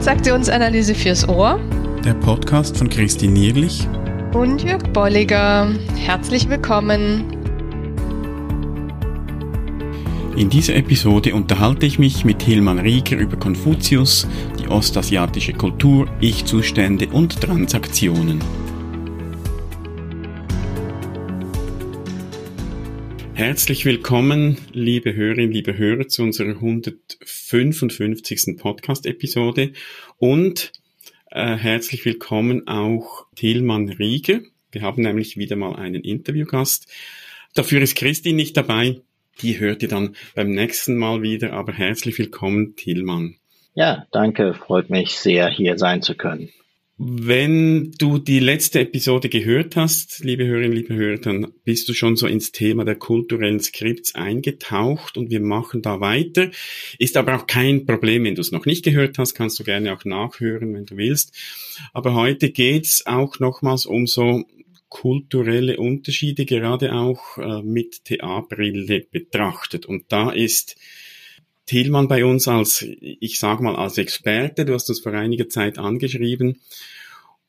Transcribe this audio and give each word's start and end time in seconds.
Transaktionsanalyse 0.00 0.94
fürs 0.94 1.28
Ohr. 1.28 1.60
Der 2.02 2.14
Podcast 2.14 2.78
von 2.78 2.88
Christine 2.88 3.34
Nierlich 3.34 3.86
und 4.32 4.64
Jörg 4.64 4.82
Bolliger. 4.94 5.68
Herzlich 5.94 6.48
willkommen. 6.48 7.26
In 10.38 10.48
dieser 10.48 10.74
Episode 10.76 11.34
unterhalte 11.34 11.84
ich 11.84 11.98
mich 11.98 12.24
mit 12.24 12.42
Hilman 12.42 12.78
Rieger 12.78 13.18
über 13.18 13.36
Konfuzius, 13.36 14.26
die 14.58 14.68
ostasiatische 14.68 15.52
Kultur, 15.52 16.08
Ich-Zustände 16.18 17.08
und 17.08 17.38
Transaktionen. 17.38 18.40
Herzlich 23.40 23.86
willkommen, 23.86 24.58
liebe 24.74 25.14
Hörerinnen, 25.14 25.50
liebe 25.50 25.78
Hörer, 25.78 26.08
zu 26.08 26.24
unserer 26.24 26.56
155. 26.56 28.58
Podcast-Episode 28.58 29.72
und 30.18 30.72
äh, 31.30 31.56
herzlich 31.56 32.04
willkommen 32.04 32.68
auch 32.68 33.24
Tilman 33.36 33.88
Rieger. 33.88 34.40
Wir 34.72 34.82
haben 34.82 35.04
nämlich 35.04 35.38
wieder 35.38 35.56
mal 35.56 35.74
einen 35.74 36.02
Interviewgast. 36.02 36.86
Dafür 37.54 37.80
ist 37.80 37.96
Christine 37.96 38.36
nicht 38.36 38.58
dabei. 38.58 39.00
Die 39.40 39.58
hört 39.58 39.82
ihr 39.82 39.88
dann 39.88 40.16
beim 40.34 40.50
nächsten 40.50 40.98
Mal 40.98 41.22
wieder, 41.22 41.54
aber 41.54 41.72
herzlich 41.72 42.18
willkommen, 42.18 42.76
Tilman. 42.76 43.36
Ja, 43.72 44.06
danke, 44.12 44.52
freut 44.52 44.90
mich 44.90 45.12
sehr, 45.12 45.48
hier 45.48 45.78
sein 45.78 46.02
zu 46.02 46.14
können. 46.14 46.50
Wenn 47.02 47.92
du 47.92 48.18
die 48.18 48.40
letzte 48.40 48.80
Episode 48.80 49.30
gehört 49.30 49.74
hast, 49.74 50.22
liebe 50.22 50.46
Hörerinnen, 50.46 50.76
liebe 50.76 50.94
Hörer, 50.94 51.16
dann 51.16 51.50
bist 51.64 51.88
du 51.88 51.94
schon 51.94 52.14
so 52.16 52.26
ins 52.26 52.52
Thema 52.52 52.84
der 52.84 52.96
kulturellen 52.96 53.58
Skripts 53.58 54.14
eingetaucht 54.14 55.16
und 55.16 55.30
wir 55.30 55.40
machen 55.40 55.80
da 55.80 56.00
weiter. 56.00 56.50
Ist 56.98 57.16
aber 57.16 57.36
auch 57.36 57.46
kein 57.46 57.86
Problem, 57.86 58.24
wenn 58.24 58.34
du 58.34 58.42
es 58.42 58.52
noch 58.52 58.66
nicht 58.66 58.84
gehört 58.84 59.16
hast, 59.16 59.32
kannst 59.32 59.58
du 59.58 59.64
gerne 59.64 59.94
auch 59.94 60.04
nachhören, 60.04 60.74
wenn 60.74 60.84
du 60.84 60.98
willst. 60.98 61.34
Aber 61.94 62.12
heute 62.12 62.50
geht's 62.50 63.06
auch 63.06 63.38
nochmals 63.38 63.86
um 63.86 64.06
so 64.06 64.44
kulturelle 64.90 65.78
Unterschiede, 65.78 66.44
gerade 66.44 66.92
auch 66.92 67.38
äh, 67.38 67.62
mit 67.62 68.04
TA-Brille 68.04 69.06
betrachtet. 69.10 69.86
Und 69.86 70.04
da 70.12 70.32
ist 70.32 70.76
Thielmann 71.70 72.08
bei 72.08 72.24
uns 72.24 72.48
als, 72.48 72.82
ich 72.82 73.38
sage 73.38 73.62
mal, 73.62 73.76
als 73.76 73.96
Experte. 73.96 74.64
Du 74.64 74.74
hast 74.74 74.88
uns 74.88 74.98
vor 74.98 75.12
einiger 75.12 75.48
Zeit 75.48 75.78
angeschrieben. 75.78 76.60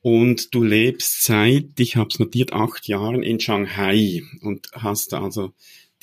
Und 0.00 0.54
du 0.54 0.62
lebst 0.62 1.24
seit, 1.24 1.80
ich 1.80 1.96
habe 1.96 2.08
es 2.08 2.20
notiert, 2.20 2.52
acht 2.52 2.86
Jahren 2.86 3.24
in 3.24 3.40
Shanghai 3.40 4.22
und 4.40 4.68
hast 4.74 5.14
also 5.14 5.52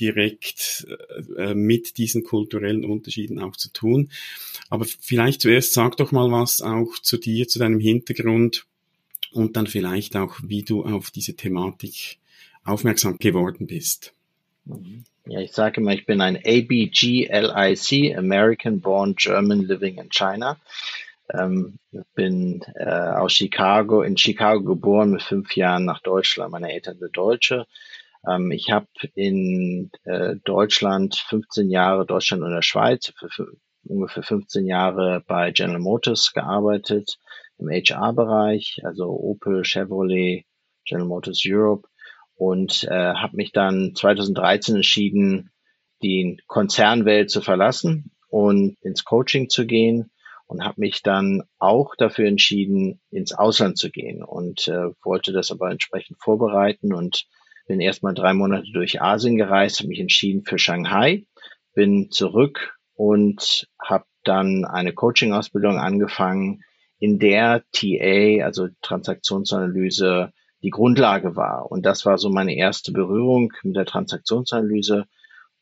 direkt 0.02 0.86
äh, 1.38 1.54
mit 1.54 1.98
diesen 1.98 2.24
kulturellen 2.26 2.84
Unterschieden 2.84 3.40
auch 3.40 3.56
zu 3.56 3.72
tun. 3.72 4.12
Aber 4.70 4.86
vielleicht 4.86 5.40
zuerst 5.40 5.72
sag 5.72 5.96
doch 5.96 6.12
mal 6.12 6.30
was 6.30 6.62
auch 6.62 7.00
zu 7.02 7.18
dir, 7.18 7.48
zu 7.48 7.58
deinem 7.58 7.80
Hintergrund 7.80 8.66
und 9.32 9.56
dann 9.56 9.68
vielleicht 9.68 10.18
auch, 10.18 10.36
wie 10.44 10.64
du 10.64 10.84
auf 10.84 11.10
diese 11.10 11.38
Thematik 11.38 12.18
aufmerksam 12.66 13.18
geworden 13.18 13.66
bist. 13.66 14.14
Mhm. 14.70 15.04
Ja, 15.26 15.40
ich 15.42 15.52
sage 15.52 15.82
immer, 15.82 15.94
ich 15.94 16.06
bin 16.06 16.22
ein 16.22 16.38
ABGLIC, 16.38 18.18
American 18.18 18.82
Born 18.82 19.16
German 19.16 19.62
Living 19.62 19.98
in 19.98 20.10
China. 20.10 20.58
Ähm, 21.32 21.78
bin 22.16 22.64
äh, 22.76 22.90
aus 22.90 23.34
Chicago, 23.34 24.02
in 24.02 24.18
Chicago 24.18 24.64
geboren, 24.64 25.12
mit 25.12 25.22
fünf 25.22 25.56
Jahren 25.56 25.86
nach 25.86 26.02
Deutschland. 26.02 26.52
Meine 26.52 26.72
Eltern 26.72 26.98
sind 26.98 27.16
Deutsche. 27.16 27.68
Ähm, 28.28 28.52
ich 28.52 28.72
habe 28.72 28.88
in 29.14 29.92
äh, 30.06 30.36
Deutschland 30.44 31.16
15 31.16 31.70
Jahre, 31.70 32.06
Deutschland 32.06 32.42
und 32.44 32.52
der 32.52 32.64
Schweiz, 32.64 33.14
für, 33.18 33.30
für 33.30 33.54
ungefähr 33.84 34.24
15 34.24 34.66
Jahre 34.66 35.24
bei 35.28 35.52
General 35.52 35.80
Motors 35.80 36.34
gearbeitet, 36.34 37.20
im 37.60 37.70
HR-Bereich, 37.70 38.82
also 38.84 39.10
Opel, 39.10 39.64
Chevrolet, 39.64 40.46
General 40.86 41.08
Motors 41.08 41.44
Europe 41.46 41.88
und 42.40 42.86
äh, 42.86 43.14
habe 43.14 43.36
mich 43.36 43.52
dann 43.52 43.94
2013 43.96 44.78
entschieden, 44.78 45.52
die 46.02 46.42
Konzernwelt 46.48 47.30
zu 47.30 47.42
verlassen 47.42 48.12
und 48.30 48.78
ins 48.82 49.04
Coaching 49.04 49.50
zu 49.50 49.68
gehen 49.68 50.10
und 50.48 50.64
habe 50.64 50.80
mich 50.80 51.04
dann 51.04 51.44
auch 51.58 51.96
dafür 51.98 52.28
entschieden, 52.28 53.02
ins 53.12 53.34
Ausland 53.34 53.78
zu 53.78 53.92
gehen 53.92 54.24
und 54.24 54.70
äh, 54.70 54.88
wollte 55.04 55.34
das 55.34 55.52
aber 55.52 55.70
entsprechend 55.70 56.18
vorbereiten 56.22 56.94
und 56.94 57.26
bin 57.68 57.82
erstmal 57.82 58.14
drei 58.14 58.34
Monate 58.34 58.72
durch 58.72 59.02
Asien 59.02 59.36
gereist, 59.36 59.80
habe 59.80 59.90
mich 59.90 60.00
entschieden 60.00 60.46
für 60.46 60.58
Shanghai, 60.58 61.26
bin 61.74 62.10
zurück 62.10 62.78
und 62.94 63.68
habe 63.84 64.06
dann 64.24 64.64
eine 64.64 64.94
Coaching-Ausbildung 64.94 65.78
angefangen, 65.78 66.64
in 67.00 67.20
der 67.20 67.64
TA, 67.74 68.46
also 68.46 68.70
Transaktionsanalyse, 68.82 70.32
die 70.62 70.70
Grundlage 70.70 71.36
war. 71.36 71.72
Und 71.72 71.86
das 71.86 72.06
war 72.06 72.18
so 72.18 72.30
meine 72.30 72.56
erste 72.56 72.92
Berührung 72.92 73.54
mit 73.64 73.76
der 73.76 73.86
Transaktionsanalyse. 73.86 75.06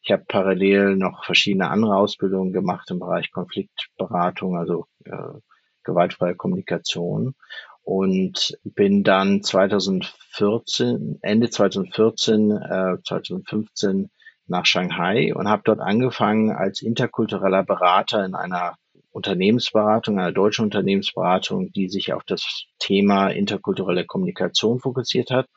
Ich 0.01 0.11
habe 0.11 0.25
parallel 0.27 0.95
noch 0.95 1.25
verschiedene 1.25 1.69
andere 1.69 1.95
Ausbildungen 1.95 2.53
gemacht 2.53 2.89
im 2.91 2.99
Bereich 2.99 3.31
Konfliktberatung, 3.31 4.57
also 4.57 4.85
äh, 5.05 5.39
gewaltfreie 5.83 6.35
Kommunikation 6.35 7.35
und 7.83 8.57
bin 8.63 9.03
dann 9.03 9.41
2014, 9.41 11.19
Ende 11.21 11.49
2014, 11.49 12.51
äh, 12.51 12.97
2015 13.03 14.09
nach 14.47 14.65
Shanghai 14.65 15.33
und 15.33 15.47
habe 15.47 15.61
dort 15.65 15.79
angefangen 15.79 16.51
als 16.51 16.81
interkultureller 16.81 17.63
Berater 17.63 18.25
in 18.25 18.35
einer 18.35 18.75
Unternehmensberatung, 19.17 20.19
einer 20.19 20.31
deutschen 20.31 20.65
Unternehmensberatung, 20.65 21.71
die 21.73 21.89
sich 21.89 22.13
auf 22.13 22.23
das 22.23 22.65
Thema 22.79 23.29
interkulturelle 23.29 24.05
Kommunikation 24.05 24.79
fokussiert 24.79 25.31
hat. 25.31 25.47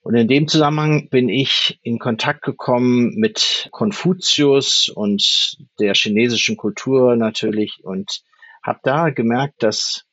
Und 0.00 0.14
in 0.14 0.28
dem 0.28 0.48
Zusammenhang 0.48 1.08
bin 1.08 1.28
ich 1.28 1.78
in 1.82 1.98
Kontakt 1.98 2.42
gekommen 2.42 3.14
mit 3.16 3.68
Konfuzius 3.72 4.88
und 4.88 5.56
der 5.80 5.94
chinesischen 5.94 6.56
Kultur 6.56 7.16
natürlich 7.16 7.80
und 7.84 8.20
habe 8.62 8.80
da 8.82 9.10
gemerkt, 9.10 9.62
dass 9.62 10.04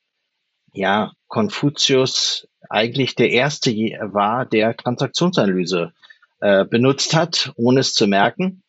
ja 0.72 1.12
Konfuzius 1.28 2.48
eigentlich 2.68 3.14
der 3.14 3.30
erste 3.30 3.70
war, 3.70 4.46
der 4.46 4.76
Transaktionsanalyse 4.76 5.92
äh, 6.40 6.64
benutzt 6.64 7.14
hat, 7.14 7.52
ohne 7.56 7.80
es 7.80 7.92
zu 7.92 8.06
merken. 8.06 8.62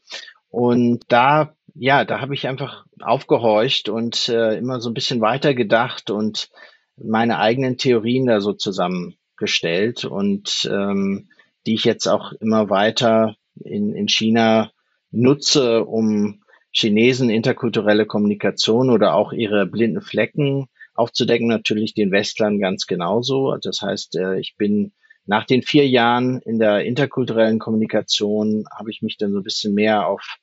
Und 0.50 1.04
da 1.08 1.56
ja, 1.76 2.06
da 2.06 2.22
habe 2.22 2.34
ich 2.34 2.48
einfach 2.48 2.86
aufgehorcht 3.02 3.90
und 3.90 4.30
äh, 4.30 4.58
immer 4.58 4.80
so 4.80 4.90
ein 4.90 4.94
bisschen 4.94 5.22
weitergedacht 5.22 6.12
und 6.12 6.50
meine 6.98 7.40
eigenen 7.40 7.78
Theorien 7.78 8.28
da 8.28 8.42
so 8.42 8.54
zusammengestellt 8.54 10.06
und 10.06 10.70
ähm, 10.72 11.30
die 11.66 11.74
ich 11.74 11.84
jetzt 11.84 12.08
auch 12.08 12.34
immer 12.34 12.70
weiter 12.70 13.36
in, 13.56 13.94
in 13.94 14.08
China 14.08 14.72
nutze, 15.12 15.84
um 15.86 16.44
Chinesen 16.72 17.30
interkulturelle 17.30 18.06
Kommunikation 18.06 18.90
oder 18.90 19.16
auch 19.16 19.32
ihre 19.32 19.66
blinden 19.66 20.02
Flecken 20.02 20.68
aufzudecken, 20.96 21.48
natürlich 21.48 21.94
den 21.94 22.12
Westlern 22.12 22.60
ganz 22.60 22.86
genauso. 22.86 23.56
Das 23.62 23.82
heißt, 23.82 24.16
äh, 24.18 24.40
ich 24.40 24.56
bin 24.58 24.94
nach 25.26 25.46
den 25.46 25.62
vier 25.62 25.88
Jahren 25.88 26.40
in 26.42 26.60
der 26.60 26.84
interkulturellen 26.84 27.60
Kommunikation 27.60 28.66
habe 28.76 28.92
ich 28.92 29.02
mich 29.02 29.18
dann 29.18 29.32
so 29.32 29.40
ein 29.40 29.44
bisschen 29.44 29.74
mehr 29.74 30.08
auf 30.08 30.38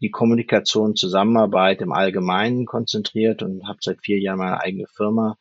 die 0.00 0.10
Kommunikation, 0.10 0.96
Zusammenarbeit 0.96 1.80
im 1.82 1.92
Allgemeinen 1.92 2.66
konzentriert 2.66 3.42
und 3.42 3.66
habe 3.66 3.78
seit 3.80 4.00
vier 4.00 4.18
Jahren 4.18 4.38
meine 4.38 4.60
eigene 4.60 4.86
Firma. 4.86 5.36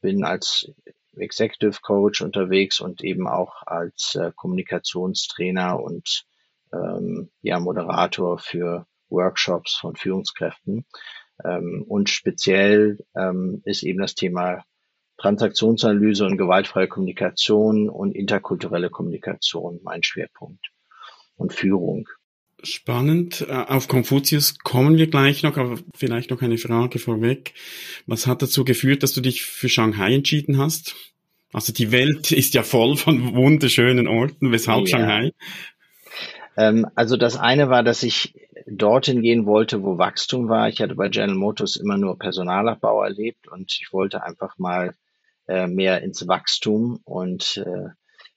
Bin 0.00 0.24
als 0.24 0.72
Executive 1.16 1.80
Coach 1.82 2.22
unterwegs 2.22 2.80
und 2.80 3.02
eben 3.02 3.28
auch 3.28 3.62
als 3.66 4.14
äh, 4.16 4.32
Kommunikationstrainer 4.34 5.80
und 5.80 6.24
ähm, 6.72 7.30
ja, 7.42 7.60
Moderator 7.60 8.38
für 8.38 8.86
Workshops 9.08 9.74
von 9.74 9.96
Führungskräften. 9.96 10.84
Ähm, 11.44 11.84
und 11.88 12.10
speziell 12.10 12.98
ähm, 13.16 13.62
ist 13.64 13.82
eben 13.82 14.00
das 14.00 14.14
Thema 14.14 14.64
Transaktionsanalyse 15.18 16.26
und 16.26 16.36
gewaltfreie 16.36 16.88
Kommunikation 16.88 17.88
und 17.88 18.12
interkulturelle 18.12 18.90
Kommunikation 18.90 19.80
mein 19.82 20.02
Schwerpunkt 20.02 20.70
und 21.36 21.52
Führung. 21.52 22.08
Spannend. 22.64 23.46
Äh, 23.48 23.52
auf 23.52 23.88
Konfuzius 23.88 24.58
kommen 24.58 24.96
wir 24.96 25.08
gleich 25.08 25.42
noch, 25.42 25.56
aber 25.56 25.78
vielleicht 25.94 26.30
noch 26.30 26.42
eine 26.42 26.58
Frage 26.58 26.98
vorweg. 26.98 27.54
Was 28.06 28.26
hat 28.26 28.42
dazu 28.42 28.64
geführt, 28.64 29.02
dass 29.02 29.12
du 29.12 29.20
dich 29.20 29.42
für 29.42 29.68
Shanghai 29.68 30.14
entschieden 30.14 30.58
hast? 30.58 30.94
Also 31.52 31.72
die 31.72 31.92
Welt 31.92 32.32
ist 32.32 32.54
ja 32.54 32.62
voll 32.62 32.96
von 32.96 33.34
wunderschönen 33.34 34.08
Orten. 34.08 34.50
Weshalb 34.50 34.88
ja. 34.88 34.98
Shanghai? 34.98 35.32
Ähm, 36.56 36.86
also 36.94 37.16
das 37.16 37.36
eine 37.36 37.68
war, 37.68 37.82
dass 37.82 38.02
ich 38.02 38.34
dorthin 38.66 39.22
gehen 39.22 39.46
wollte, 39.46 39.82
wo 39.82 39.98
Wachstum 39.98 40.48
war. 40.48 40.68
Ich 40.68 40.80
hatte 40.80 40.94
bei 40.94 41.08
General 41.08 41.36
Motors 41.36 41.76
immer 41.76 41.96
nur 41.96 42.18
Personalabbau 42.18 43.02
erlebt 43.02 43.48
und 43.48 43.76
ich 43.80 43.92
wollte 43.92 44.22
einfach 44.22 44.58
mal 44.58 44.94
äh, 45.46 45.66
mehr 45.66 46.02
ins 46.02 46.26
Wachstum 46.26 47.00
und 47.04 47.58
äh, 47.58 47.90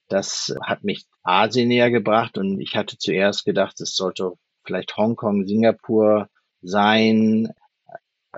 das 0.08 0.54
hat 0.62 0.84
mich 0.84 1.06
Asien 1.22 1.68
näher 1.68 1.90
gebracht 1.90 2.38
und 2.38 2.60
ich 2.60 2.76
hatte 2.76 2.98
zuerst 2.98 3.44
gedacht, 3.44 3.80
es 3.80 3.94
sollte 3.94 4.32
vielleicht 4.64 4.96
Hongkong, 4.96 5.46
Singapur 5.46 6.28
sein. 6.62 7.52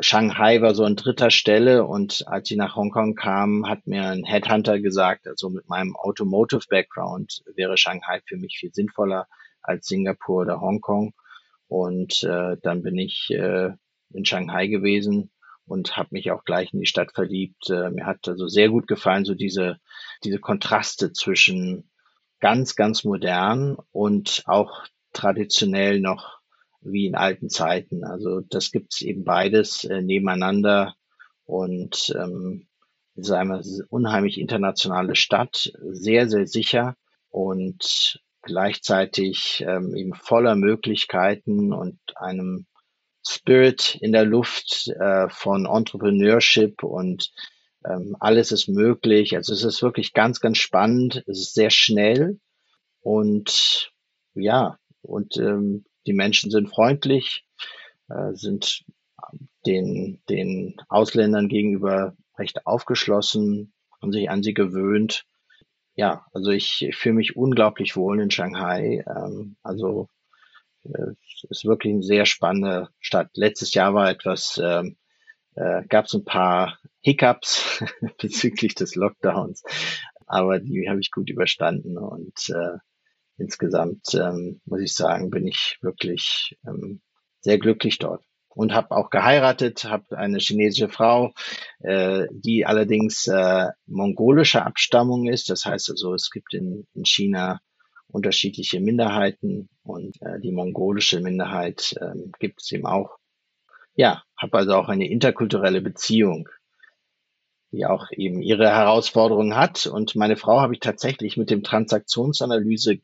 Shanghai 0.00 0.62
war 0.62 0.74
so 0.74 0.84
an 0.84 0.96
dritter 0.96 1.30
Stelle 1.30 1.84
und 1.84 2.24
als 2.26 2.50
ich 2.50 2.56
nach 2.56 2.76
Hongkong 2.76 3.14
kam, 3.14 3.68
hat 3.68 3.86
mir 3.86 4.08
ein 4.08 4.24
Headhunter 4.24 4.80
gesagt, 4.80 5.26
also 5.26 5.50
mit 5.50 5.68
meinem 5.68 5.96
Automotive 5.96 6.62
Background 6.68 7.42
wäre 7.54 7.76
Shanghai 7.76 8.20
für 8.26 8.36
mich 8.36 8.56
viel 8.58 8.72
sinnvoller 8.72 9.26
als 9.62 9.86
Singapur 9.86 10.42
oder 10.42 10.60
Hongkong. 10.60 11.12
Und 11.68 12.22
äh, 12.24 12.56
dann 12.62 12.82
bin 12.82 12.98
ich 12.98 13.28
äh, 13.30 13.70
in 14.12 14.24
Shanghai 14.24 14.68
gewesen 14.68 15.30
und 15.70 15.96
habe 15.96 16.08
mich 16.12 16.32
auch 16.32 16.44
gleich 16.44 16.72
in 16.72 16.80
die 16.80 16.86
Stadt 16.86 17.12
verliebt. 17.14 17.70
Äh, 17.70 17.90
mir 17.90 18.04
hat 18.04 18.26
also 18.26 18.48
sehr 18.48 18.68
gut 18.70 18.88
gefallen, 18.88 19.24
so 19.24 19.34
diese, 19.34 19.78
diese 20.24 20.40
Kontraste 20.40 21.12
zwischen 21.12 21.88
ganz, 22.40 22.74
ganz 22.74 23.04
modern 23.04 23.76
und 23.92 24.42
auch 24.46 24.84
traditionell 25.12 26.00
noch 26.00 26.40
wie 26.80 27.06
in 27.06 27.14
alten 27.14 27.48
Zeiten. 27.50 28.04
Also 28.04 28.40
das 28.40 28.72
gibt's 28.72 29.00
eben 29.00 29.22
beides 29.22 29.84
äh, 29.84 30.02
nebeneinander 30.02 30.94
und 31.44 32.12
ähm, 32.18 32.66
es 33.14 33.28
ist 33.28 33.32
eine 33.32 33.62
unheimlich 33.90 34.40
internationale 34.40 35.14
Stadt, 35.14 35.72
sehr, 35.82 36.28
sehr 36.28 36.48
sicher 36.48 36.96
und 37.28 38.20
gleichzeitig 38.42 39.64
ähm, 39.68 39.94
eben 39.94 40.14
voller 40.14 40.56
Möglichkeiten 40.56 41.72
und 41.72 42.00
einem 42.16 42.66
Spirit 43.26 43.98
in 44.00 44.12
der 44.12 44.24
Luft 44.24 44.88
äh, 44.88 45.28
von 45.28 45.66
Entrepreneurship 45.66 46.82
und 46.82 47.32
ähm, 47.84 48.16
alles 48.20 48.52
ist 48.52 48.68
möglich. 48.68 49.36
Also 49.36 49.52
es 49.52 49.64
ist 49.64 49.82
wirklich 49.82 50.12
ganz, 50.12 50.40
ganz 50.40 50.58
spannend. 50.58 51.22
Es 51.26 51.40
ist 51.40 51.54
sehr 51.54 51.70
schnell 51.70 52.40
und 53.00 53.92
ja, 54.34 54.78
und 55.02 55.36
ähm, 55.36 55.84
die 56.06 56.12
Menschen 56.12 56.50
sind 56.50 56.68
freundlich, 56.68 57.44
äh, 58.08 58.32
sind 58.32 58.84
den, 59.66 60.22
den 60.28 60.76
Ausländern 60.88 61.48
gegenüber 61.48 62.16
recht 62.38 62.66
aufgeschlossen, 62.66 63.72
haben 64.00 64.12
sich 64.12 64.30
an 64.30 64.42
sie 64.42 64.54
gewöhnt. 64.54 65.24
Ja, 65.94 66.26
also 66.32 66.50
ich, 66.50 66.82
ich 66.82 66.96
fühle 66.96 67.16
mich 67.16 67.36
unglaublich 67.36 67.96
wohl 67.96 68.20
in 68.20 68.30
Shanghai. 68.30 69.04
Ähm, 69.06 69.56
also 69.62 70.08
ist 70.84 71.64
wirklich 71.64 71.92
eine 71.92 72.02
sehr 72.02 72.26
spannende 72.26 72.88
Stadt. 72.98 73.30
Letztes 73.34 73.74
Jahr 73.74 73.94
war 73.94 74.10
etwas, 74.10 74.60
ähm, 74.62 74.96
äh, 75.54 75.84
gab 75.88 76.06
es 76.06 76.14
ein 76.14 76.24
paar 76.24 76.78
Hiccups 77.00 77.84
bezüglich 78.18 78.74
des 78.74 78.94
Lockdowns, 78.94 79.62
aber 80.26 80.58
die 80.60 80.88
habe 80.88 81.00
ich 81.00 81.10
gut 81.10 81.28
überstanden 81.30 81.98
und 81.98 82.48
äh, 82.50 82.78
insgesamt 83.36 84.14
ähm, 84.14 84.60
muss 84.64 84.80
ich 84.80 84.94
sagen, 84.94 85.30
bin 85.30 85.46
ich 85.46 85.78
wirklich 85.80 86.56
ähm, 86.66 87.00
sehr 87.40 87.58
glücklich 87.58 87.98
dort 87.98 88.24
und 88.48 88.74
habe 88.74 88.90
auch 88.90 89.10
geheiratet, 89.10 89.84
habe 89.84 90.18
eine 90.18 90.38
chinesische 90.38 90.88
Frau, 90.88 91.32
äh, 91.80 92.26
die 92.30 92.66
allerdings 92.66 93.26
äh, 93.26 93.68
mongolischer 93.86 94.66
Abstammung 94.66 95.28
ist. 95.28 95.50
Das 95.50 95.64
heißt 95.64 95.90
also, 95.90 96.14
es 96.14 96.30
gibt 96.30 96.52
in, 96.54 96.86
in 96.94 97.04
China 97.04 97.60
unterschiedliche 98.12 98.80
Minderheiten 98.80 99.68
und 99.82 100.20
äh, 100.22 100.40
die 100.40 100.52
mongolische 100.52 101.20
Minderheit 101.20 101.94
äh, 102.00 102.14
gibt 102.38 102.62
es 102.62 102.72
eben 102.72 102.86
auch. 102.86 103.18
Ja, 103.94 104.22
habe 104.36 104.58
also 104.58 104.74
auch 104.74 104.88
eine 104.88 105.08
interkulturelle 105.08 105.80
Beziehung, 105.80 106.48
die 107.72 107.86
auch 107.86 108.06
eben 108.12 108.40
ihre 108.42 108.68
Herausforderungen 108.68 109.56
hat. 109.56 109.86
Und 109.86 110.16
meine 110.16 110.36
Frau 110.36 110.60
habe 110.60 110.74
ich 110.74 110.80
tatsächlich 110.80 111.36
mit 111.36 111.50
dem 111.50 111.62
Transaktionsanalyse 111.62 112.98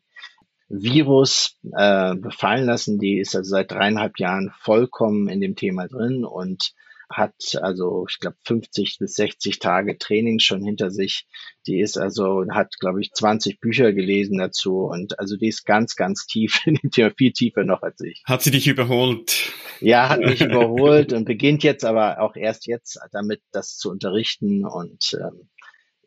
Virus 0.68 1.58
äh, 1.72 2.14
befallen 2.14 2.66
lassen. 2.66 2.98
Die 2.98 3.18
ist 3.18 3.36
also 3.36 3.50
seit 3.50 3.70
dreieinhalb 3.70 4.18
Jahren 4.18 4.52
vollkommen 4.58 5.28
in 5.28 5.40
dem 5.40 5.54
Thema 5.54 5.86
drin 5.86 6.24
und 6.24 6.72
hat 7.08 7.34
also, 7.60 8.06
ich 8.08 8.18
glaube, 8.18 8.36
50 8.44 8.98
bis 8.98 9.14
60 9.14 9.58
Tage 9.58 9.98
Training 9.98 10.38
schon 10.38 10.62
hinter 10.62 10.90
sich. 10.90 11.26
Die 11.66 11.80
ist 11.80 11.96
also, 11.96 12.44
hat, 12.50 12.74
glaube 12.78 13.00
ich, 13.00 13.12
20 13.12 13.60
Bücher 13.60 13.92
gelesen 13.92 14.38
dazu 14.38 14.80
und 14.80 15.18
also 15.18 15.36
die 15.36 15.48
ist 15.48 15.64
ganz, 15.64 15.96
ganz 15.96 16.26
tief 16.26 16.60
in 16.66 16.74
dem 16.74 16.90
Thema, 16.90 17.12
viel 17.16 17.32
tiefer 17.32 17.64
noch 17.64 17.82
als 17.82 18.00
ich. 18.00 18.22
Hat 18.26 18.42
sie 18.42 18.50
dich 18.50 18.66
überholt? 18.66 19.52
Ja, 19.80 20.08
hat 20.08 20.20
mich 20.20 20.40
überholt 20.42 21.12
und 21.12 21.24
beginnt 21.24 21.62
jetzt 21.62 21.84
aber 21.84 22.20
auch 22.20 22.36
erst 22.36 22.66
jetzt 22.66 22.98
damit, 23.12 23.40
das 23.52 23.76
zu 23.76 23.90
unterrichten 23.90 24.64
und 24.64 25.18
ähm, 25.20 25.48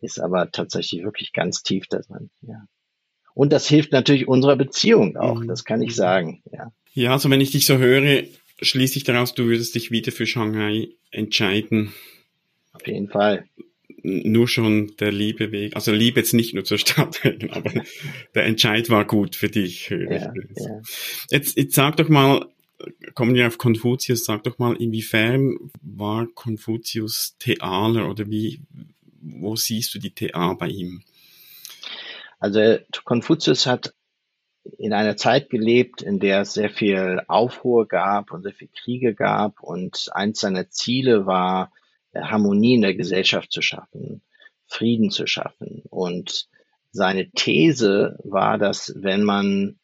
ist 0.01 0.19
aber 0.19 0.51
tatsächlich 0.51 1.03
wirklich 1.03 1.33
ganz 1.33 1.63
tief 1.63 1.87
da 1.89 1.99
drin, 1.99 2.29
ja. 2.41 2.63
Und 3.35 3.53
das 3.53 3.67
hilft 3.67 3.93
natürlich 3.93 4.27
unserer 4.27 4.57
Beziehung 4.57 5.15
auch, 5.15 5.39
mhm. 5.39 5.47
das 5.47 5.63
kann 5.63 5.81
ich 5.81 5.95
sagen, 5.95 6.41
ja. 6.51 6.71
Ja, 6.91 7.11
also 7.13 7.29
wenn 7.29 7.39
ich 7.39 7.51
dich 7.51 7.65
so 7.65 7.77
höre, 7.77 8.23
schließe 8.61 8.97
ich 8.97 9.03
daraus, 9.03 9.33
du 9.33 9.45
würdest 9.45 9.75
dich 9.75 9.91
wieder 9.91 10.11
für 10.11 10.25
Shanghai 10.25 10.89
entscheiden. 11.11 11.93
Auf 12.73 12.85
jeden 12.87 13.09
Fall. 13.09 13.45
Nur 14.01 14.47
schon 14.47 14.95
der 14.99 15.11
Liebe 15.11 15.51
weg, 15.51 15.75
also 15.75 15.91
Liebe 15.91 16.21
jetzt 16.21 16.33
nicht 16.33 16.53
nur 16.53 16.63
zur 16.63 16.77
Stadt 16.77 17.23
wegen, 17.23 17.49
aber 17.49 17.83
der 18.33 18.45
Entscheid 18.45 18.89
war 18.89 19.05
gut 19.05 19.35
für 19.35 19.49
dich. 19.49 19.89
Ja, 19.89 19.97
ja. 19.97 20.33
Jetzt, 21.29 21.57
jetzt 21.57 21.75
sag 21.75 21.97
doch 21.97 22.07
mal, 22.07 22.45
kommen 23.13 23.35
wir 23.35 23.47
auf 23.47 23.57
Konfuzius, 23.57 24.23
sag 24.23 24.43
doch 24.43 24.57
mal, 24.57 24.75
inwiefern 24.75 25.57
war 25.81 26.27
Konfuzius 26.27 27.35
Thealer 27.39 28.09
oder 28.09 28.29
wie, 28.29 28.61
wo 29.21 29.55
siehst 29.55 29.93
du 29.93 29.99
die 29.99 30.11
TA 30.11 30.53
bei 30.53 30.67
ihm? 30.67 31.01
Also 32.39 32.77
Konfuzius 33.03 33.65
hat 33.65 33.93
in 34.77 34.93
einer 34.93 35.17
Zeit 35.17 35.49
gelebt, 35.49 36.01
in 36.01 36.19
der 36.19 36.41
es 36.41 36.53
sehr 36.53 36.69
viel 36.69 37.21
Aufruhr 37.27 37.87
gab 37.87 38.31
und 38.31 38.43
sehr 38.43 38.53
viel 38.53 38.69
Kriege 38.69 39.13
gab. 39.13 39.61
Und 39.61 40.09
eins 40.11 40.39
seiner 40.39 40.69
Ziele 40.69 41.25
war, 41.25 41.71
äh, 42.11 42.21
Harmonie 42.21 42.75
in 42.75 42.81
der 42.81 42.95
Gesellschaft 42.95 43.51
zu 43.51 43.61
schaffen, 43.61 44.21
Frieden 44.67 45.11
zu 45.11 45.27
schaffen. 45.27 45.83
Und 45.89 46.47
seine 46.91 47.29
These 47.31 48.17
war, 48.23 48.57
dass 48.57 48.93
wenn 48.97 49.23
man 49.23 49.79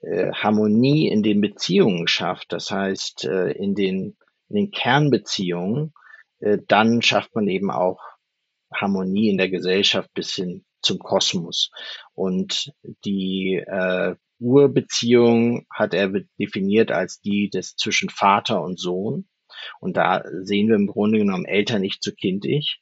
äh, 0.00 0.32
Harmonie 0.32 1.08
in 1.08 1.22
den 1.22 1.40
Beziehungen 1.40 2.08
schafft, 2.08 2.52
das 2.52 2.70
heißt 2.70 3.24
äh, 3.24 3.50
in, 3.52 3.74
den, 3.74 4.16
in 4.48 4.56
den 4.56 4.70
Kernbeziehungen, 4.70 5.92
äh, 6.40 6.58
dann 6.66 7.02
schafft 7.02 7.34
man 7.34 7.48
eben 7.48 7.70
auch 7.70 8.00
Harmonie 8.72 9.30
in 9.30 9.38
der 9.38 9.48
Gesellschaft 9.48 10.12
bis 10.14 10.34
hin 10.34 10.64
zum 10.82 10.98
Kosmos. 10.98 11.70
Und 12.14 12.72
die 13.04 13.62
äh, 13.66 14.14
Urbeziehung 14.38 15.66
hat 15.72 15.94
er 15.94 16.12
definiert 16.38 16.92
als 16.92 17.20
die 17.20 17.50
des 17.50 17.76
zwischen 17.76 18.08
Vater 18.08 18.62
und 18.62 18.78
Sohn. 18.78 19.28
Und 19.80 19.96
da 19.96 20.22
sehen 20.42 20.68
wir 20.68 20.76
im 20.76 20.86
Grunde 20.86 21.18
genommen 21.18 21.44
Eltern 21.44 21.80
nicht 21.80 22.02
zu 22.02 22.14
Kind 22.14 22.44
ich. 22.44 22.80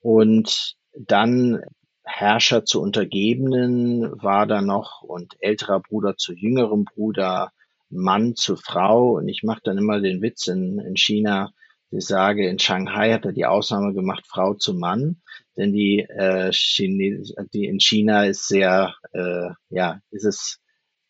Und 0.00 0.76
dann 0.94 1.62
Herrscher 2.04 2.64
zu 2.64 2.80
Untergebenen 2.80 4.22
war 4.22 4.46
da 4.46 4.62
noch 4.62 5.02
und 5.02 5.34
älterer 5.40 5.80
Bruder 5.80 6.16
zu 6.16 6.32
jüngerem 6.32 6.84
Bruder, 6.84 7.52
Mann 7.90 8.36
zu 8.36 8.56
Frau. 8.56 9.16
Und 9.16 9.28
ich 9.28 9.42
mache 9.42 9.60
dann 9.64 9.78
immer 9.78 10.00
den 10.00 10.22
Witz 10.22 10.46
in, 10.46 10.78
in 10.78 10.96
China, 10.96 11.50
ich 11.90 12.04
sage, 12.04 12.48
in 12.48 12.58
Shanghai 12.58 13.12
hat 13.12 13.24
er 13.24 13.32
die 13.32 13.46
Ausnahme 13.46 13.94
gemacht, 13.94 14.24
Frau 14.26 14.54
zu 14.54 14.74
Mann, 14.74 15.22
denn 15.56 15.72
die, 15.72 16.00
äh, 16.00 16.50
Chines 16.52 17.34
die 17.52 17.66
in 17.66 17.80
China 17.80 18.24
ist 18.24 18.48
sehr, 18.48 18.94
äh, 19.12 19.50
ja, 19.70 20.00
ist 20.10 20.24
es, 20.24 20.60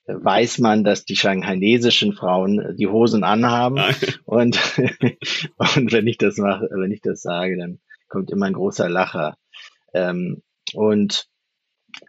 äh, 0.04 0.14
weiß 0.14 0.59
man, 0.59 0.85
dass 0.85 1.04
die 1.04 1.16
shanghanesischen 1.16 2.12
Frauen 2.12 2.76
die 2.76 2.88
Hosen 2.88 3.25
anhaben 3.25 3.80
und 4.25 4.59
und 5.56 5.92
wenn 5.92 6.06
ich 6.06 6.18
das 6.18 6.37
mache, 6.37 6.68
wenn 6.71 6.92
ich 6.92 7.00
das 7.00 7.23
sage, 7.23 7.56
dann 7.56 7.80
kommt 8.09 8.30
immer 8.30 8.47
ein 8.47 8.52
großer 8.52 8.88
Lacher. 8.88 9.37
Ähm, 9.95 10.42
und 10.75 11.26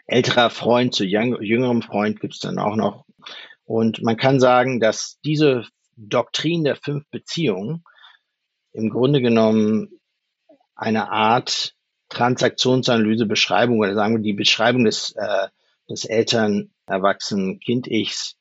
älterer 0.05 0.49
Freund 0.49 0.93
zu 0.93 1.05
jüngerem 1.05 1.81
Freund 1.81 2.19
gibt's 2.19 2.39
dann 2.39 2.59
auch 2.59 2.75
noch. 2.75 3.05
Und 3.65 4.01
man 4.01 4.17
kann 4.17 4.39
sagen, 4.39 4.79
dass 4.79 5.19
diese 5.23 5.65
Doktrin 5.95 6.63
der 6.63 6.75
fünf 6.75 7.05
Beziehungen 7.09 7.83
im 8.77 8.91
Grunde 8.91 9.21
genommen 9.21 9.99
eine 10.75 11.09
Art 11.09 11.73
Transaktionsanalyse, 12.09 13.25
Beschreibung 13.25 13.79
oder 13.79 13.95
sagen 13.95 14.17
wir 14.17 14.21
die 14.21 14.33
Beschreibung 14.33 14.85
des, 14.85 15.13
äh, 15.17 15.47
des 15.89 16.05
Eltern, 16.05 16.69
Erwachsenen, 16.85 17.59
Kind-Ichs 17.59 18.37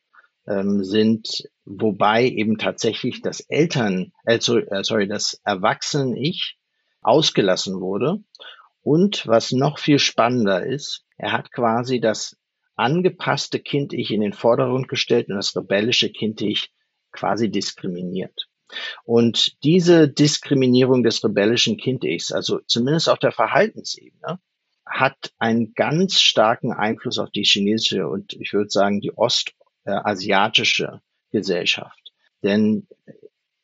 ähm, 0.47 0.85
sind, 0.85 1.49
wobei 1.65 2.29
eben 2.29 2.59
tatsächlich 2.59 3.23
das 3.23 3.41
Eltern, 3.41 4.13
äh, 4.25 4.39
sorry, 4.39 5.09
das 5.09 5.41
Erwachsenen-Ich 5.45 6.59
ausgelassen 7.01 7.81
wurde. 7.81 8.19
Und 8.83 9.27
was 9.27 9.53
noch 9.53 9.79
viel 9.79 9.99
spannender 9.99 10.65
ist, 10.65 11.07
er 11.17 11.33
hat 11.33 11.51
quasi 11.51 11.99
das 11.99 12.37
angepasste 12.77 13.59
Kind-Ich 13.59 14.11
in 14.11 14.21
den 14.21 14.35
Vordergrund 14.35 14.87
gestellt 14.89 15.29
und 15.31 15.37
das 15.37 15.57
rebellische 15.57 16.11
Kind-Ich 16.11 16.73
quasi 17.11 17.51
diskriminiert. 17.51 18.49
Und 19.05 19.63
diese 19.63 20.09
Diskriminierung 20.09 21.03
des 21.03 21.23
rebellischen 21.23 21.77
Kind-Ichs, 21.77 22.33
also 22.33 22.61
zumindest 22.67 23.09
auf 23.09 23.19
der 23.19 23.33
Verhaltensebene, 23.33 24.41
hat 24.85 25.33
einen 25.39 25.75
ganz 25.75 26.21
starken 26.21 26.73
Einfluss 26.73 27.19
auf 27.19 27.31
die 27.31 27.43
chinesische 27.43 28.07
und 28.09 28.35
ich 28.35 28.53
würde 28.53 28.71
sagen 28.71 29.01
die 29.01 29.13
ostasiatische 29.17 31.01
Gesellschaft. 31.31 32.13
Denn 32.43 32.87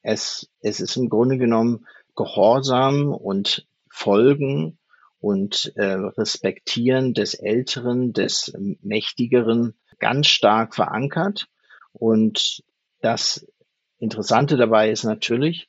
es, 0.03 0.51
es 0.61 0.81
ist 0.81 0.97
im 0.97 1.09
Grunde 1.09 1.39
genommen 1.39 1.87
Gehorsam 2.17 3.13
und 3.15 3.67
Folgen 3.89 4.79
und 5.21 5.73
äh, 5.77 5.85
Respektieren 5.85 7.15
des 7.15 7.35
Älteren, 7.35 8.13
des 8.13 8.53
Mächtigeren 8.83 9.75
ganz 10.01 10.27
stark 10.27 10.75
verankert. 10.75 11.47
Und 11.93 12.65
das 13.01 13.47
Interessante 14.03 14.57
dabei 14.57 14.91
ist 14.91 15.05
natürlich, 15.05 15.69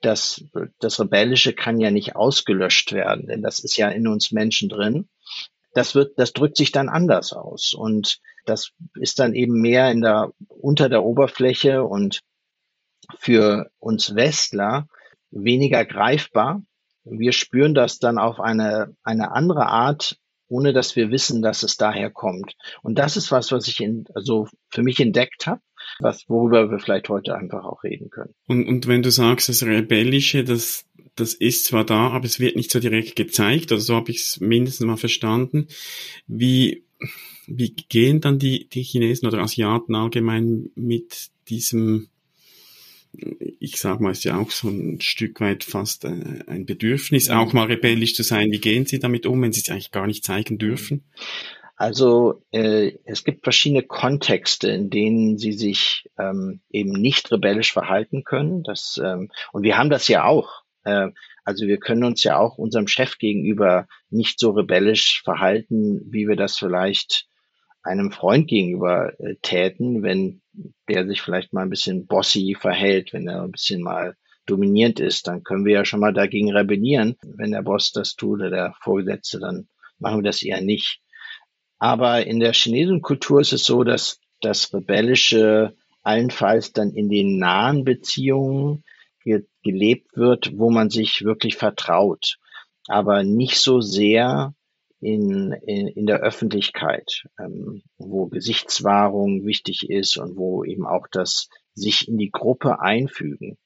dass 0.00 0.44
das 0.80 0.98
Rebellische 0.98 1.52
kann 1.52 1.78
ja 1.78 1.92
nicht 1.92 2.16
ausgelöscht 2.16 2.90
werden, 2.90 3.28
denn 3.28 3.40
das 3.40 3.60
ist 3.60 3.76
ja 3.76 3.88
in 3.88 4.08
uns 4.08 4.32
Menschen 4.32 4.68
drin. 4.68 5.08
Das 5.72 5.94
wird, 5.94 6.18
das 6.18 6.32
drückt 6.32 6.56
sich 6.56 6.72
dann 6.72 6.88
anders 6.88 7.32
aus. 7.32 7.72
Und 7.72 8.18
das 8.46 8.72
ist 8.96 9.20
dann 9.20 9.32
eben 9.34 9.60
mehr 9.60 9.92
in 9.92 10.00
der, 10.00 10.32
unter 10.48 10.88
der 10.88 11.04
Oberfläche 11.04 11.84
und 11.84 12.18
für 13.16 13.70
uns 13.78 14.16
Westler 14.16 14.88
weniger 15.30 15.84
greifbar. 15.84 16.62
Wir 17.04 17.30
spüren 17.30 17.74
das 17.74 18.00
dann 18.00 18.18
auf 18.18 18.40
eine, 18.40 18.96
eine 19.04 19.30
andere 19.30 19.66
Art, 19.66 20.18
ohne 20.48 20.72
dass 20.72 20.96
wir 20.96 21.12
wissen, 21.12 21.42
dass 21.42 21.62
es 21.62 21.76
daher 21.76 22.10
kommt. 22.10 22.56
Und 22.82 22.98
das 22.98 23.16
ist 23.16 23.30
was, 23.30 23.52
was 23.52 23.68
ich 23.68 23.80
in, 23.80 24.06
also 24.16 24.48
für 24.68 24.82
mich 24.82 24.98
entdeckt 24.98 25.46
habe, 25.46 25.62
was, 26.02 26.28
worüber 26.28 26.70
wir 26.70 26.78
vielleicht 26.78 27.08
heute 27.08 27.36
einfach 27.36 27.64
auch 27.64 27.84
reden 27.84 28.10
können. 28.10 28.34
Und, 28.46 28.66
und 28.66 28.86
wenn 28.86 29.02
du 29.02 29.10
sagst, 29.10 29.48
das 29.48 29.64
Rebellische, 29.64 30.44
das, 30.44 30.86
das 31.16 31.34
ist 31.34 31.66
zwar 31.66 31.84
da, 31.84 32.10
aber 32.10 32.24
es 32.24 32.40
wird 32.40 32.56
nicht 32.56 32.70
so 32.70 32.80
direkt 32.80 33.16
gezeigt, 33.16 33.72
also 33.72 33.84
so 33.84 33.94
habe 33.96 34.10
ich 34.10 34.20
es 34.20 34.40
mindestens 34.40 34.86
mal 34.86 34.96
verstanden. 34.96 35.68
Wie, 36.26 36.84
wie 37.46 37.70
gehen 37.70 38.20
dann 38.20 38.38
die, 38.38 38.68
die 38.68 38.82
Chinesen 38.82 39.28
oder 39.28 39.38
Asiaten 39.38 39.94
allgemein 39.94 40.70
mit 40.74 41.30
diesem 41.48 42.08
ich 43.60 43.76
sag 43.76 44.00
mal, 44.00 44.12
ist 44.12 44.24
ja 44.24 44.38
auch 44.38 44.50
so 44.50 44.68
ein 44.68 45.00
Stück 45.00 45.40
weit 45.40 45.64
fast 45.64 46.04
äh, 46.04 46.44
ein 46.46 46.64
Bedürfnis, 46.64 47.28
auch 47.28 47.52
mal 47.52 47.66
rebellisch 47.66 48.14
zu 48.14 48.22
sein. 48.22 48.50
Wie 48.50 48.58
gehen 48.58 48.86
Sie 48.86 48.98
damit 48.98 49.26
um, 49.26 49.42
wenn 49.42 49.52
Sie 49.52 49.60
es 49.60 49.68
eigentlich 49.68 49.90
gar 49.90 50.06
nicht 50.06 50.24
zeigen 50.24 50.58
dürfen? 50.58 51.04
Also 51.76 52.42
äh, 52.52 52.92
es 53.04 53.24
gibt 53.24 53.44
verschiedene 53.44 53.82
Kontexte, 53.82 54.70
in 54.70 54.90
denen 54.90 55.38
sie 55.38 55.52
sich 55.52 56.08
ähm, 56.18 56.60
eben 56.70 56.92
nicht 56.92 57.32
rebellisch 57.32 57.72
verhalten 57.72 58.24
können. 58.24 58.62
Das, 58.62 59.00
ähm, 59.02 59.30
und 59.52 59.62
wir 59.62 59.78
haben 59.78 59.90
das 59.90 60.06
ja 60.08 60.24
auch. 60.24 60.62
Äh, 60.84 61.08
also 61.44 61.66
wir 61.66 61.78
können 61.78 62.04
uns 62.04 62.22
ja 62.22 62.38
auch 62.38 62.58
unserem 62.58 62.86
Chef 62.86 63.18
gegenüber 63.18 63.88
nicht 64.10 64.38
so 64.38 64.50
rebellisch 64.50 65.22
verhalten, 65.24 66.00
wie 66.12 66.28
wir 66.28 66.36
das 66.36 66.56
vielleicht 66.56 67.26
einem 67.82 68.12
Freund 68.12 68.48
gegenüber 68.48 69.18
äh, 69.18 69.34
täten, 69.42 70.02
wenn 70.02 70.40
der 70.88 71.06
sich 71.06 71.20
vielleicht 71.20 71.52
mal 71.52 71.62
ein 71.62 71.70
bisschen 71.70 72.06
bossy 72.06 72.56
verhält, 72.58 73.12
wenn 73.12 73.26
er 73.26 73.42
ein 73.42 73.50
bisschen 73.50 73.82
mal 73.82 74.16
dominierend 74.46 75.00
ist, 75.00 75.26
dann 75.26 75.42
können 75.42 75.64
wir 75.64 75.74
ja 75.74 75.84
schon 75.84 76.00
mal 76.00 76.12
dagegen 76.12 76.52
rebellieren. 76.52 77.16
Wenn 77.22 77.52
der 77.52 77.62
Boss 77.62 77.92
das 77.92 78.14
tut 78.14 78.40
oder 78.40 78.50
der 78.50 78.74
Vorgesetzte, 78.80 79.40
dann 79.40 79.68
machen 79.98 80.18
wir 80.18 80.30
das 80.30 80.42
eher 80.42 80.60
nicht. 80.60 81.00
Aber 81.82 82.24
in 82.24 82.38
der 82.38 82.52
chinesischen 82.52 83.02
Kultur 83.02 83.40
ist 83.40 83.52
es 83.52 83.64
so, 83.64 83.82
dass 83.82 84.20
das 84.40 84.72
Rebellische 84.72 85.74
allenfalls 86.04 86.72
dann 86.72 86.92
in 86.92 87.08
den 87.08 87.38
nahen 87.38 87.82
Beziehungen 87.82 88.84
ge 89.24 89.46
gelebt 89.64 90.16
wird, 90.16 90.56
wo 90.56 90.70
man 90.70 90.90
sich 90.90 91.24
wirklich 91.24 91.56
vertraut, 91.56 92.38
aber 92.86 93.24
nicht 93.24 93.58
so 93.58 93.80
sehr 93.80 94.54
in, 95.00 95.50
in, 95.66 95.88
in 95.88 96.06
der 96.06 96.20
Öffentlichkeit, 96.20 97.24
ähm, 97.40 97.82
wo 97.98 98.26
Gesichtswahrung 98.26 99.44
wichtig 99.44 99.90
ist 99.90 100.18
und 100.18 100.36
wo 100.36 100.62
eben 100.62 100.86
auch 100.86 101.08
das 101.10 101.48
sich 101.74 102.06
in 102.06 102.16
die 102.16 102.30
Gruppe 102.30 102.78
einfügen 102.78 103.58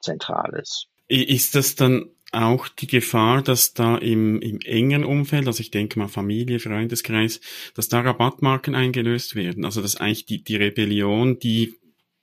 zentral 0.00 0.58
ist. 0.58 0.88
Ist 1.08 1.54
das 1.54 1.74
dann 1.74 2.08
auch 2.32 2.68
die 2.68 2.86
Gefahr, 2.86 3.42
dass 3.42 3.74
da 3.74 3.96
im, 3.96 4.40
im 4.40 4.60
engen 4.60 5.04
Umfeld, 5.04 5.46
also 5.46 5.60
ich 5.60 5.70
denke 5.70 5.98
mal 5.98 6.08
Familie, 6.08 6.58
Freundeskreis, 6.58 7.40
dass 7.74 7.88
da 7.88 8.00
Rabattmarken 8.00 8.74
eingelöst 8.74 9.34
werden? 9.34 9.64
Also 9.64 9.82
dass 9.82 9.96
eigentlich 9.96 10.26
die, 10.26 10.42
die 10.42 10.56
Rebellion, 10.56 11.38
die 11.38 11.74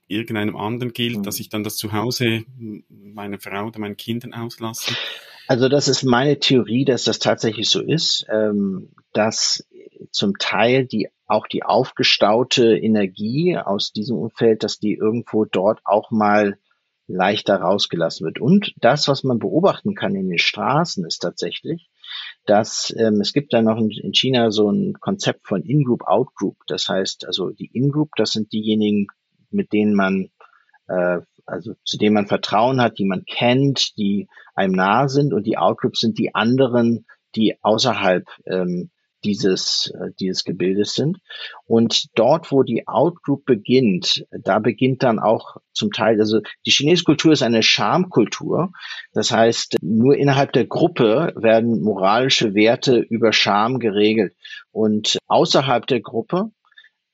irgendeinem 0.08 0.58
anderen 0.58 0.94
gilt, 0.94 1.20
mhm. 1.20 1.24
dass 1.24 1.40
ich 1.40 1.50
dann 1.50 1.64
das 1.64 1.78
zu 1.78 1.94
Hause 1.94 2.44
meiner 2.90 3.40
Frau 3.40 3.68
oder 3.68 3.80
meinen 3.80 3.98
Kindern 3.98 4.34
auslasse? 4.34 4.96
Also 5.48 5.70
das 5.70 5.88
ist 5.88 6.04
meine 6.04 6.40
Theorie, 6.40 6.86
dass 6.86 7.04
das 7.04 7.20
tatsächlich 7.20 7.70
so 7.70 7.82
ist, 7.82 8.26
ähm, 8.32 8.90
dass 9.14 9.66
zum 10.12 10.38
Teil 10.38 10.86
die 10.86 11.10
auch 11.28 11.48
die 11.48 11.64
aufgestaute 11.64 12.78
Energie 12.78 13.58
aus 13.58 13.92
diesem 13.92 14.18
Umfeld, 14.18 14.64
dass 14.64 14.80
die 14.80 14.94
irgendwo 14.94 15.46
dort 15.46 15.80
auch 15.86 16.10
mal 16.10 16.58
leichter 17.10 17.58
rausgelassen 17.58 18.26
wird. 18.26 18.40
Und 18.40 18.74
das, 18.78 19.08
was 19.08 19.24
man 19.24 19.40
beobachten 19.40 19.96
kann 19.96 20.16
in 20.16 20.30
den 20.30 20.38
Straßen, 20.38 21.06
ist 21.06 21.20
tatsächlich, 21.20 21.90
dass 22.46 22.94
ähm, 22.98 23.20
es 23.22 23.34
gibt 23.34 23.52
da 23.54 23.62
noch 23.62 23.78
in, 23.78 23.90
in 23.90 24.14
China 24.14 24.52
so 24.52 24.72
ein 24.72 24.94
Konzept 25.00 25.48
von 25.48 25.64
In-Group, 25.64 26.04
Out-Group. 26.04 26.58
Das 26.68 26.88
heißt, 26.88 27.26
also 27.26 27.50
die 27.50 27.70
In-Group, 27.74 28.12
das 28.16 28.32
sind 28.32 28.54
diejenigen, 28.54 29.08
mit 29.50 29.74
denen 29.74 29.96
man 29.96 30.30
äh, 30.88 31.22
also 31.50 31.74
zu 31.84 31.98
denen 31.98 32.14
man 32.14 32.28
Vertrauen 32.28 32.82
hat, 32.82 33.00
die 33.00 33.06
man 33.06 33.26
kennt, 33.26 33.98
die 33.98 34.28
einem 34.54 34.74
nahe 34.74 35.10
sind 35.10 35.34
und 35.34 35.48
die 35.48 35.58
Outgroups 35.58 36.00
sind 36.00 36.18
die 36.20 36.36
anderen, 36.36 37.06
die 37.36 37.58
außerhalb 37.62 38.26
ähm, 38.46 38.92
dieses, 39.24 39.92
äh, 39.96 40.12
dieses 40.20 40.44
Gebildes 40.44 40.94
sind. 40.94 41.18
Und 41.66 42.06
dort, 42.16 42.52
wo 42.52 42.64
die 42.64 42.88
Outgroup 42.88 43.46
beginnt, 43.46 44.26
da 44.32 44.60
beginnt 44.60 45.04
dann 45.04 45.20
auch 45.20 45.58
zum 45.74 45.92
Teil, 45.92 46.20
also 46.20 46.42
die 46.66 46.72
chinesische 46.72 47.06
Kultur 47.06 47.32
ist 47.32 47.44
eine 47.44 47.64
Schamkultur. 47.64 48.72
Das 49.14 49.32
heißt, 49.32 49.78
nur 49.82 50.16
innerhalb 50.16 50.54
der 50.54 50.66
Gruppe 50.66 51.34
werden 51.36 51.82
moralische 51.82 52.54
Werte 52.54 52.98
über 52.98 53.34
Scham 53.34 53.80
geregelt. 53.80 54.34
Und 54.72 55.18
außerhalb 55.28 55.86
der 55.88 56.02
Gruppe, 56.02 56.52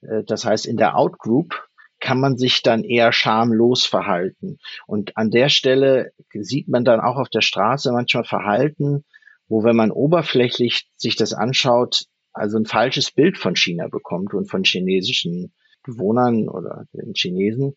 äh, 0.02 0.24
das 0.26 0.46
heißt 0.46 0.66
in 0.66 0.78
der 0.78 0.98
Outgroup, 0.98 1.66
kann 2.00 2.20
man 2.20 2.38
sich 2.38 2.62
dann 2.62 2.84
eher 2.84 3.12
schamlos 3.12 3.86
verhalten. 3.86 4.60
Und 4.86 5.18
an 5.18 5.32
der 5.32 5.50
Stelle 5.50 6.12
sieht 6.34 6.68
man 6.68 6.86
dann 6.86 7.00
auch 7.00 7.16
auf 7.16 7.30
der 7.30 7.42
Straße 7.42 7.92
manchmal 7.92 8.26
Verhalten, 8.26 9.04
wo 9.48 9.64
wenn 9.64 9.76
man 9.76 9.92
oberflächlich 9.92 10.90
sich 10.96 11.16
das 11.16 11.34
anschaut, 11.34 12.06
also 12.34 12.58
ein 12.58 12.66
falsches 12.66 13.12
Bild 13.12 13.38
von 13.38 13.56
China 13.56 13.88
bekommt 13.88 14.34
und 14.34 14.50
von 14.50 14.64
chinesischen 14.64 15.54
Bewohnern 15.84 16.50
oder 16.50 16.86
den 16.94 17.14
Chinesen. 17.14 17.76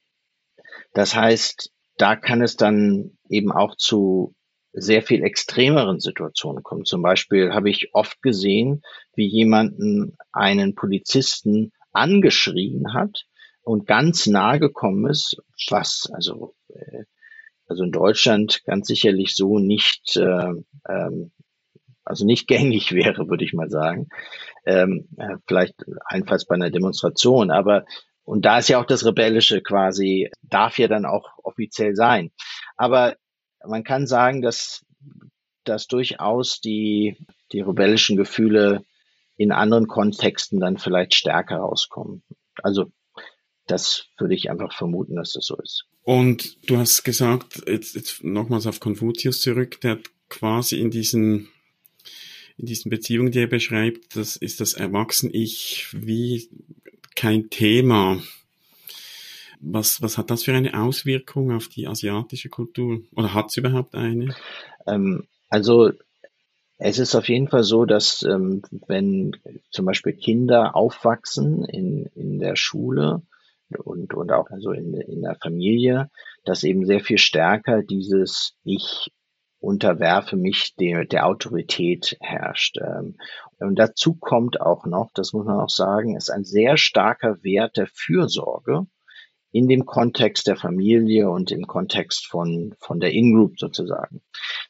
Das 0.92 1.14
heißt, 1.14 1.70
da 1.96 2.16
kann 2.16 2.42
es 2.42 2.56
dann 2.56 3.18
eben 3.28 3.52
auch 3.52 3.76
zu 3.76 4.34
sehr 4.72 5.02
viel 5.02 5.22
extremeren 5.22 6.00
Situationen 6.00 6.62
kommen. 6.62 6.84
Zum 6.84 7.02
Beispiel 7.02 7.52
habe 7.52 7.70
ich 7.70 7.94
oft 7.94 8.20
gesehen, 8.22 8.82
wie 9.14 9.26
jemanden 9.26 10.16
einen 10.32 10.74
Polizisten 10.74 11.72
angeschrien 11.92 12.94
hat, 12.94 13.26
und 13.68 13.86
ganz 13.86 14.26
nahe 14.26 14.58
gekommen 14.58 15.10
ist, 15.10 15.36
was 15.68 16.08
also 16.12 16.54
äh, 16.68 17.04
also 17.66 17.84
in 17.84 17.92
Deutschland 17.92 18.62
ganz 18.64 18.86
sicherlich 18.86 19.36
so 19.36 19.58
nicht 19.58 20.16
äh, 20.16 20.52
ähm, 20.88 21.32
also 22.08 22.24
nicht 22.24 22.48
gängig 22.48 22.92
wäre, 22.92 23.28
würde 23.28 23.44
ich 23.44 23.52
mal 23.52 23.70
sagen. 23.70 24.08
Ähm, 24.64 25.08
äh, 25.16 25.36
vielleicht 25.46 25.74
einfalls 26.04 26.46
bei 26.46 26.54
einer 26.54 26.70
Demonstration, 26.70 27.50
aber 27.50 27.84
und 28.24 28.44
da 28.44 28.58
ist 28.58 28.68
ja 28.68 28.78
auch 28.78 28.84
das 28.84 29.06
Rebellische 29.06 29.62
quasi, 29.62 30.30
darf 30.42 30.78
ja 30.78 30.86
dann 30.86 31.06
auch 31.06 31.30
offiziell 31.42 31.94
sein. 31.94 32.30
Aber 32.76 33.16
man 33.66 33.84
kann 33.84 34.06
sagen, 34.06 34.42
dass, 34.42 34.84
dass 35.64 35.86
durchaus 35.86 36.60
die, 36.60 37.16
die 37.52 37.62
rebellischen 37.62 38.18
Gefühle 38.18 38.84
in 39.38 39.50
anderen 39.50 39.86
Kontexten 39.86 40.60
dann 40.60 40.76
vielleicht 40.76 41.14
stärker 41.14 41.56
rauskommen. 41.56 42.22
Also 42.62 42.92
das 43.66 44.08
würde 44.18 44.34
ich 44.34 44.50
einfach 44.50 44.74
vermuten, 44.74 45.16
dass 45.16 45.32
das 45.32 45.46
so 45.46 45.56
ist. 45.56 45.86
Und 46.02 46.68
du 46.68 46.76
hast 46.76 47.04
gesagt, 47.04 47.62
jetzt, 47.66 47.94
jetzt 47.94 48.24
nochmals 48.24 48.66
auf 48.66 48.80
Konfuzius 48.80 49.40
zurück, 49.40 49.80
der 49.80 50.00
quasi 50.28 50.80
in 50.80 50.90
diesen, 50.90 51.48
in 52.58 52.66
diesen 52.66 52.90
Beziehungen, 52.90 53.30
die 53.30 53.40
er 53.40 53.46
beschreibt, 53.46 54.16
das 54.16 54.36
ist 54.36 54.60
das 54.60 54.74
Erwachsen-Ich 54.74 55.88
wie 55.92 56.48
kein 57.14 57.50
Thema. 57.50 58.20
Was, 59.60 60.02
was 60.02 60.18
hat 60.18 60.30
das 60.30 60.44
für 60.44 60.54
eine 60.54 60.78
Auswirkung 60.80 61.52
auf 61.52 61.68
die 61.68 61.86
asiatische 61.86 62.48
Kultur? 62.48 63.00
Oder 63.14 63.34
hat 63.34 63.46
es 63.50 63.56
überhaupt 63.56 63.94
eine? 63.94 64.34
Ähm, 64.86 65.26
also 65.48 65.92
es 66.78 66.98
ist 66.98 67.14
auf 67.14 67.28
jeden 67.28 67.48
Fall 67.48 67.64
so, 67.64 67.84
dass 67.84 68.22
ähm, 68.22 68.62
wenn 68.86 69.36
zum 69.70 69.84
Beispiel 69.84 70.12
Kinder 70.12 70.76
aufwachsen 70.76 71.64
in, 71.64 72.06
in 72.14 72.38
der 72.38 72.56
Schule, 72.56 73.22
und, 73.76 74.14
und 74.14 74.32
auch 74.32 74.50
also 74.50 74.72
in, 74.72 74.94
in 74.94 75.22
der 75.22 75.36
Familie, 75.36 76.10
dass 76.44 76.64
eben 76.64 76.86
sehr 76.86 77.00
viel 77.00 77.18
stärker 77.18 77.82
dieses 77.82 78.54
Ich 78.64 79.10
unterwerfe 79.60 80.36
mich 80.36 80.74
der, 80.76 81.04
der 81.04 81.26
Autorität 81.26 82.16
herrscht. 82.20 82.78
Ähm, 82.78 83.16
und 83.58 83.76
dazu 83.76 84.14
kommt 84.14 84.60
auch 84.60 84.86
noch, 84.86 85.10
das 85.14 85.32
muss 85.32 85.46
man 85.46 85.60
auch 85.60 85.70
sagen, 85.70 86.16
ist 86.16 86.30
ein 86.30 86.44
sehr 86.44 86.76
starker 86.76 87.42
Wert 87.42 87.76
der 87.76 87.88
Fürsorge 87.88 88.86
in 89.50 89.66
dem 89.66 89.86
Kontext 89.86 90.46
der 90.46 90.56
Familie 90.56 91.30
und 91.30 91.50
im 91.50 91.66
Kontext 91.66 92.26
von, 92.26 92.74
von 92.78 93.00
der 93.00 93.12
In-Group 93.12 93.58
sozusagen. 93.58 94.20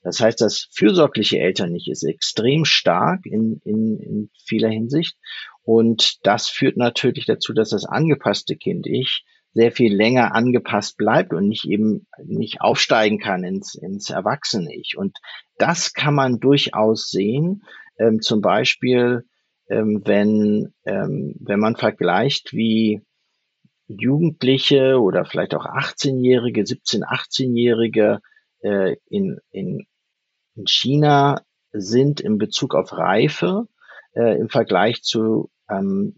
Das 0.03 0.21
heißt, 0.21 0.41
das 0.41 0.69
fürsorgliche 0.73 1.39
Eltern-Ich 1.39 1.89
ist 1.89 2.05
extrem 2.05 2.65
stark 2.65 3.27
in, 3.27 3.61
in, 3.65 3.99
in 3.99 4.31
vieler 4.47 4.69
Hinsicht. 4.69 5.17
Und 5.63 6.25
das 6.25 6.49
führt 6.49 6.77
natürlich 6.77 7.27
dazu, 7.27 7.53
dass 7.53 7.71
das 7.71 7.85
angepasste 7.85 8.57
Kind-Ich 8.57 9.25
sehr 9.59 9.73
viel 9.73 9.93
länger 9.93 10.37
angepasst 10.37 10.97
bleibt 10.97 11.33
und 11.35 11.49
nicht 11.49 11.65
eben 11.65 12.07
nicht 12.23 12.61
aufsteigen 12.61 13.19
kann 13.19 13.43
ins, 13.43 13.75
ins 13.75 14.09
Erwachsene-Ich. 14.09 14.97
Und 14.97 15.19
das 15.57 15.95
kann 15.95 16.15
man 16.15 16.39
durchaus 16.39 17.11
sehen, 17.11 17.65
ähm, 17.99 18.21
zum 18.21 18.41
Beispiel, 18.41 19.27
ähm, 19.69 20.03
wenn, 20.05 20.73
ähm, 20.85 21.35
wenn 21.41 21.59
man 21.59 21.75
vergleicht, 21.75 22.53
wie 22.53 23.03
Jugendliche 23.89 25.01
oder 25.01 25.25
vielleicht 25.25 25.57
auch 25.57 25.67
18-Jährige, 25.67 26.63
17-, 26.63 27.03
18-Jährige 27.03 28.21
äh, 28.61 28.95
in, 29.07 29.41
in, 29.51 29.89
in 30.55 30.67
China 30.69 31.43
sind 31.73 32.21
in 32.21 32.39
Bezug 32.39 32.77
auf 32.77 32.93
Reife 32.93 33.67
äh, 34.15 34.39
im 34.39 34.51
Vergleich 34.51 35.03
zu 35.03 35.51
ähm, 35.69 36.15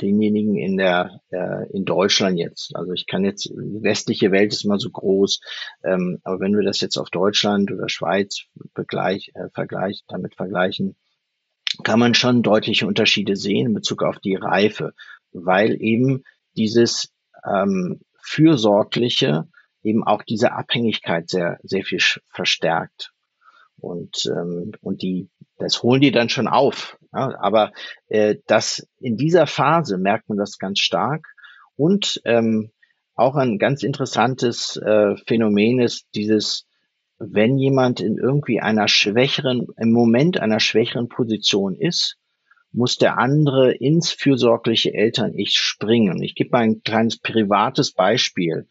denjenigen 0.00 0.56
in 0.56 0.76
der 0.76 1.20
äh, 1.30 1.70
in 1.72 1.84
Deutschland 1.84 2.38
jetzt. 2.38 2.74
Also 2.74 2.92
ich 2.92 3.06
kann 3.06 3.24
jetzt 3.24 3.44
die 3.46 3.82
westliche 3.82 4.30
Welt 4.32 4.52
ist 4.52 4.64
immer 4.64 4.78
so 4.78 4.90
groß, 4.90 5.40
ähm, 5.84 6.18
aber 6.24 6.40
wenn 6.40 6.56
wir 6.56 6.64
das 6.64 6.80
jetzt 6.80 6.96
auf 6.96 7.10
Deutschland 7.10 7.70
oder 7.70 7.88
Schweiz 7.88 8.44
begleich, 8.74 9.32
äh, 9.34 9.48
vergleich, 9.52 10.02
damit 10.08 10.34
vergleichen, 10.34 10.96
kann 11.84 11.98
man 11.98 12.14
schon 12.14 12.42
deutliche 12.42 12.86
Unterschiede 12.86 13.36
sehen 13.36 13.68
in 13.68 13.74
Bezug 13.74 14.02
auf 14.02 14.18
die 14.18 14.34
Reife, 14.34 14.92
weil 15.32 15.80
eben 15.80 16.24
dieses 16.56 17.12
ähm, 17.46 18.00
fürsorgliche 18.20 19.48
eben 19.82 20.04
auch 20.04 20.22
diese 20.22 20.52
Abhängigkeit 20.52 21.28
sehr 21.28 21.58
sehr 21.62 21.82
viel 21.84 22.00
verstärkt 22.28 23.12
und 23.76 24.26
ähm, 24.26 24.72
und 24.80 25.02
die 25.02 25.28
das 25.62 25.82
holen 25.82 26.00
die 26.00 26.12
dann 26.12 26.28
schon 26.28 26.48
auf 26.48 26.98
ja, 27.12 27.38
aber 27.40 27.72
äh, 28.08 28.36
das 28.46 28.86
in 28.98 29.16
dieser 29.16 29.46
Phase 29.46 29.98
merkt 29.98 30.28
man 30.28 30.38
das 30.38 30.58
ganz 30.58 30.78
stark. 30.78 31.26
Und 31.76 32.20
ähm, 32.24 32.70
auch 33.14 33.36
ein 33.36 33.58
ganz 33.58 33.82
interessantes 33.82 34.76
äh, 34.76 35.16
Phänomen 35.26 35.80
ist 35.80 36.06
dieses, 36.14 36.66
wenn 37.18 37.58
jemand 37.58 38.00
in 38.00 38.16
irgendwie 38.16 38.60
einer 38.60 38.88
schwächeren, 38.88 39.66
im 39.76 39.92
Moment 39.92 40.40
einer 40.40 40.60
schwächeren 40.60 41.08
Position 41.08 41.76
ist, 41.76 42.16
muss 42.72 42.96
der 42.96 43.18
andere 43.18 43.72
ins 43.72 44.10
fürsorgliche 44.10 44.94
Eltern-Ich 44.94 45.58
springen. 45.58 46.22
Ich 46.22 46.34
gebe 46.34 46.50
mal 46.52 46.60
ein 46.60 46.82
kleines 46.82 47.18
privates 47.18 47.92
Beispiel. 47.92 48.66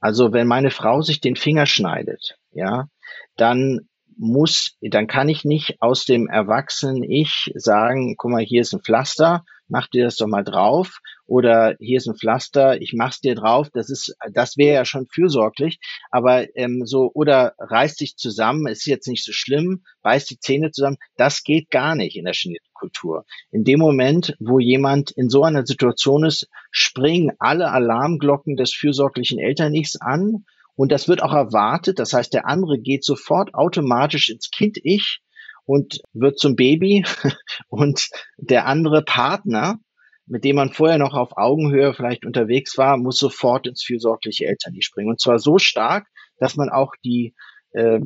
Also 0.00 0.32
wenn 0.32 0.48
meine 0.48 0.72
Frau 0.72 1.00
sich 1.00 1.20
den 1.20 1.36
Finger 1.36 1.66
schneidet, 1.66 2.36
ja, 2.50 2.88
dann 3.36 3.88
muss, 4.16 4.76
dann 4.80 5.06
kann 5.06 5.28
ich 5.28 5.44
nicht 5.44 5.76
aus 5.80 6.04
dem 6.04 6.26
Erwachsenen 6.26 7.02
Ich 7.02 7.52
sagen, 7.54 8.16
guck 8.16 8.30
mal, 8.30 8.42
hier 8.42 8.62
ist 8.62 8.72
ein 8.72 8.82
Pflaster, 8.82 9.44
mach 9.68 9.88
dir 9.88 10.04
das 10.04 10.16
doch 10.16 10.26
mal 10.26 10.44
drauf 10.44 11.00
oder 11.26 11.76
hier 11.80 11.98
ist 11.98 12.06
ein 12.06 12.16
Pflaster, 12.16 12.80
ich 12.80 12.92
mach's 12.94 13.20
dir 13.20 13.34
drauf. 13.34 13.68
Das 13.72 13.90
ist, 13.90 14.16
das 14.32 14.56
wäre 14.56 14.74
ja 14.74 14.84
schon 14.84 15.06
fürsorglich, 15.06 15.78
aber 16.10 16.46
ähm, 16.56 16.82
so 16.84 17.10
oder 17.14 17.54
reißt 17.58 18.00
dich 18.00 18.16
zusammen, 18.16 18.66
ist 18.66 18.86
jetzt 18.86 19.08
nicht 19.08 19.24
so 19.24 19.32
schlimm, 19.32 19.82
beißt 20.02 20.30
die 20.30 20.38
Zähne 20.38 20.70
zusammen. 20.70 20.98
Das 21.16 21.42
geht 21.42 21.70
gar 21.70 21.94
nicht 21.94 22.16
in 22.16 22.24
der 22.24 22.34
chinesischen 22.34 22.72
Kultur. 22.74 23.24
In 23.50 23.64
dem 23.64 23.80
Moment, 23.80 24.36
wo 24.38 24.60
jemand 24.60 25.10
in 25.10 25.28
so 25.28 25.42
einer 25.42 25.66
Situation 25.66 26.24
ist, 26.24 26.48
springen 26.70 27.32
alle 27.38 27.70
Alarmglocken 27.70 28.56
des 28.56 28.72
fürsorglichen 28.72 29.38
Elternichts 29.38 30.00
an 30.00 30.44
und 30.76 30.92
das 30.92 31.08
wird 31.08 31.22
auch 31.22 31.32
erwartet. 31.32 31.98
Das 31.98 32.12
heißt, 32.12 32.32
der 32.32 32.46
andere 32.46 32.78
geht 32.78 33.04
sofort 33.04 33.54
automatisch 33.54 34.28
ins 34.28 34.50
Kind-Ich 34.50 35.20
und 35.64 36.00
wird 36.12 36.38
zum 36.38 36.54
Baby. 36.54 37.04
Und 37.68 38.08
der 38.36 38.66
andere 38.66 39.02
Partner, 39.02 39.80
mit 40.26 40.44
dem 40.44 40.56
man 40.56 40.70
vorher 40.70 40.98
noch 40.98 41.14
auf 41.14 41.36
Augenhöhe 41.36 41.92
vielleicht 41.92 42.24
unterwegs 42.24 42.78
war, 42.78 42.96
muss 42.96 43.18
sofort 43.18 43.66
ins 43.66 43.82
fürsorgliche 43.82 44.46
Eltern 44.46 44.80
springen. 44.80 45.10
Und 45.10 45.20
zwar 45.20 45.38
so 45.38 45.58
stark, 45.58 46.06
dass 46.38 46.56
man 46.56 46.68
auch 46.68 46.92
die, 47.04 47.34
äh, 47.72 48.00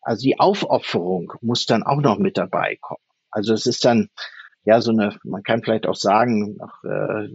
also 0.00 0.22
die 0.22 0.40
Aufopferung 0.40 1.32
muss 1.42 1.66
dann 1.66 1.82
auch 1.82 2.00
noch 2.00 2.18
mit 2.18 2.38
dabei 2.38 2.78
kommen. 2.80 3.04
Also 3.30 3.52
es 3.52 3.66
ist 3.66 3.84
dann 3.84 4.08
ja 4.64 4.80
so 4.80 4.92
eine, 4.92 5.18
man 5.24 5.42
kann 5.42 5.62
vielleicht 5.62 5.86
auch 5.86 5.96
sagen, 5.96 6.56
nach, 6.56 6.82
äh, 6.84 7.28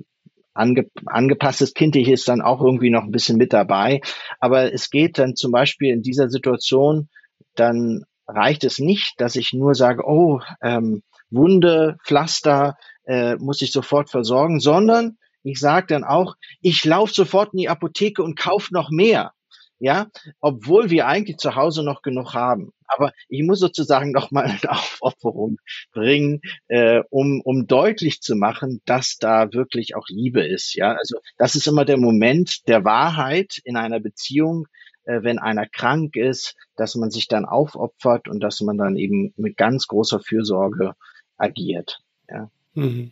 ange, 0.58 0.90
angepasstes 1.06 1.74
Kindlich 1.74 2.10
ist 2.10 2.28
dann 2.28 2.42
auch 2.42 2.62
irgendwie 2.62 2.90
noch 2.90 3.04
ein 3.04 3.12
bisschen 3.12 3.38
mit 3.38 3.54
dabei. 3.54 4.02
Aber 4.40 4.74
es 4.74 4.90
geht 4.90 5.18
dann 5.18 5.36
zum 5.36 5.52
Beispiel 5.52 5.94
in 5.94 6.02
dieser 6.02 6.30
Situation, 6.30 7.10
dann 7.56 8.04
reicht 8.28 8.64
es 8.64 8.80
nicht, 8.80 9.20
dass 9.20 9.36
ich 9.36 9.54
nur 9.54 9.76
sage, 9.76 10.04
oh, 10.06 10.42
ähm, 10.62 11.04
Wunde, 11.30 11.98
Pflaster 12.06 12.78
äh, 13.06 13.36
muss 13.36 13.62
ich 13.62 13.72
sofort 13.72 14.10
versorgen, 14.10 14.60
sondern 14.60 15.18
ich 15.44 15.60
sage 15.60 15.88
dann 15.88 16.04
auch, 16.04 16.36
ich 16.62 16.84
laufe 16.84 17.14
sofort 17.14 17.54
in 17.54 17.60
die 17.60 17.70
Apotheke 17.70 18.22
und 18.22 18.38
kaufe 18.38 18.74
noch 18.74 18.90
mehr 18.90 19.32
ja, 19.80 20.08
obwohl 20.40 20.90
wir 20.90 21.08
eigentlich 21.08 21.38
zu 21.38 21.56
Hause 21.56 21.84
noch 21.84 22.02
genug 22.02 22.34
haben. 22.34 22.72
Aber 22.88 23.12
ich 23.28 23.44
muss 23.44 23.60
sozusagen 23.60 24.12
noch 24.14 24.32
mal 24.32 24.46
eine 24.46 24.72
Aufopferung 24.72 25.58
bringen, 25.92 26.42
äh, 26.68 27.02
um, 27.10 27.42
um 27.42 27.68
deutlich 27.68 28.22
zu 28.22 28.36
machen, 28.36 28.82
dass 28.86 29.18
da 29.18 29.54
wirklich 29.54 29.96
auch 29.96 30.08
Liebe 30.08 30.46
ist. 30.46 30.76
Ja, 30.76 30.94
also 30.94 31.20
das 31.38 31.56
ist 31.56 31.68
immer 31.68 31.86
der 31.86 31.98
Moment 31.98 32.68
der 32.68 32.84
Wahrheit 32.84 33.60
in 33.64 33.78
einer 33.78 34.00
Beziehung, 34.00 34.68
äh, 35.04 35.22
wenn 35.24 35.40
einer 35.40 35.68
krank 35.68 36.16
ist, 36.16 36.56
dass 36.76 36.96
man 36.96 37.12
sich 37.12 37.28
dann 37.28 37.46
aufopfert 37.46 38.28
und 38.28 38.40
dass 38.40 38.62
man 38.62 38.78
dann 38.78 38.98
eben 38.98 39.34
mit 39.38 39.58
ganz 39.58 39.88
großer 39.88 40.20
Fürsorge 40.20 40.94
agiert. 41.38 42.00
Ja. 42.30 42.50
Mhm. 42.74 43.12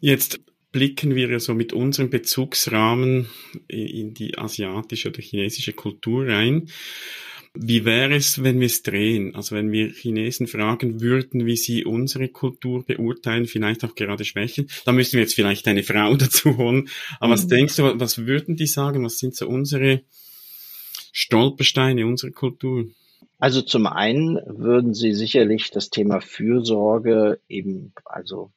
Jetzt 0.00 0.40
blicken 0.72 1.14
wir 1.14 1.40
so 1.40 1.54
mit 1.54 1.72
unserem 1.72 2.10
Bezugsrahmen 2.10 3.26
in 3.68 4.14
die 4.14 4.36
asiatische 4.38 5.08
oder 5.08 5.22
chinesische 5.22 5.72
Kultur 5.72 6.26
rein. 6.26 6.68
Wie 7.54 7.84
wäre 7.84 8.14
es, 8.14 8.42
wenn 8.42 8.60
wir 8.60 8.66
es 8.66 8.82
drehen? 8.82 9.34
Also 9.34 9.56
wenn 9.56 9.72
wir 9.72 9.90
Chinesen 9.90 10.46
fragen 10.46 11.00
würden, 11.00 11.46
wie 11.46 11.56
sie 11.56 11.84
unsere 11.84 12.28
Kultur 12.28 12.84
beurteilen, 12.84 13.46
vielleicht 13.46 13.84
auch 13.84 13.94
gerade 13.94 14.24
Schwächen, 14.24 14.68
da 14.84 14.92
müssen 14.92 15.14
wir 15.14 15.22
jetzt 15.22 15.34
vielleicht 15.34 15.66
eine 15.66 15.82
Frau 15.82 16.14
dazu 16.16 16.56
holen. 16.56 16.88
Aber 17.18 17.28
mhm. 17.28 17.32
was 17.32 17.46
denkst 17.48 17.76
du, 17.76 17.98
was 17.98 18.26
würden 18.26 18.56
die 18.56 18.66
sagen? 18.66 19.04
Was 19.04 19.18
sind 19.18 19.34
so 19.34 19.48
unsere 19.48 20.02
Stolpersteine 21.12 22.06
unserer 22.06 22.30
Kultur? 22.30 22.86
Also 23.40 23.62
zum 23.62 23.86
einen 23.86 24.36
würden 24.46 24.94
sie 24.94 25.14
sicherlich 25.14 25.70
das 25.70 25.90
Thema 25.90 26.20
Fürsorge 26.20 27.40
eben, 27.48 27.92
also 28.04 28.50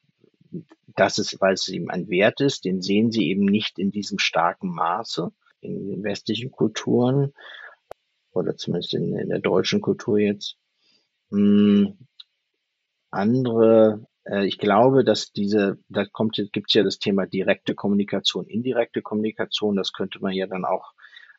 das 0.95 1.17
ist, 1.17 1.39
weil 1.41 1.53
es 1.53 1.67
eben 1.67 1.89
ein 1.89 2.09
Wert 2.09 2.41
ist, 2.41 2.65
den 2.65 2.81
sehen 2.81 3.11
sie 3.11 3.29
eben 3.29 3.45
nicht 3.45 3.79
in 3.79 3.91
diesem 3.91 4.19
starken 4.19 4.69
Maße 4.73 5.31
in 5.61 5.87
den 5.87 6.03
westlichen 6.03 6.51
Kulturen 6.51 7.33
oder 8.31 8.57
zumindest 8.57 8.93
in, 8.93 9.15
in 9.15 9.29
der 9.29 9.39
deutschen 9.39 9.81
Kultur 9.81 10.19
jetzt. 10.19 10.57
Hm, 11.29 11.97
andere, 13.09 14.05
äh, 14.25 14.45
ich 14.45 14.57
glaube, 14.57 15.03
dass 15.03 15.31
diese, 15.31 15.77
da 15.89 16.05
kommt, 16.05 16.35
gibt 16.51 16.69
es 16.69 16.73
ja 16.73 16.83
das 16.83 16.99
Thema 16.99 17.25
direkte 17.25 17.75
Kommunikation, 17.75 18.47
indirekte 18.47 19.01
Kommunikation. 19.01 19.75
Das 19.75 19.93
könnte 19.93 20.19
man 20.21 20.33
ja 20.33 20.47
dann 20.47 20.65
auch 20.65 20.93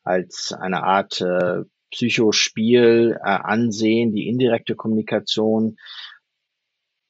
als 0.04 0.52
eine 0.52 0.82
Art 0.82 1.20
äh, 1.20 1.64
Psychospiel 1.90 3.18
äh, 3.18 3.24
ansehen, 3.24 4.12
die 4.12 4.28
indirekte 4.28 4.74
Kommunikation. 4.74 5.76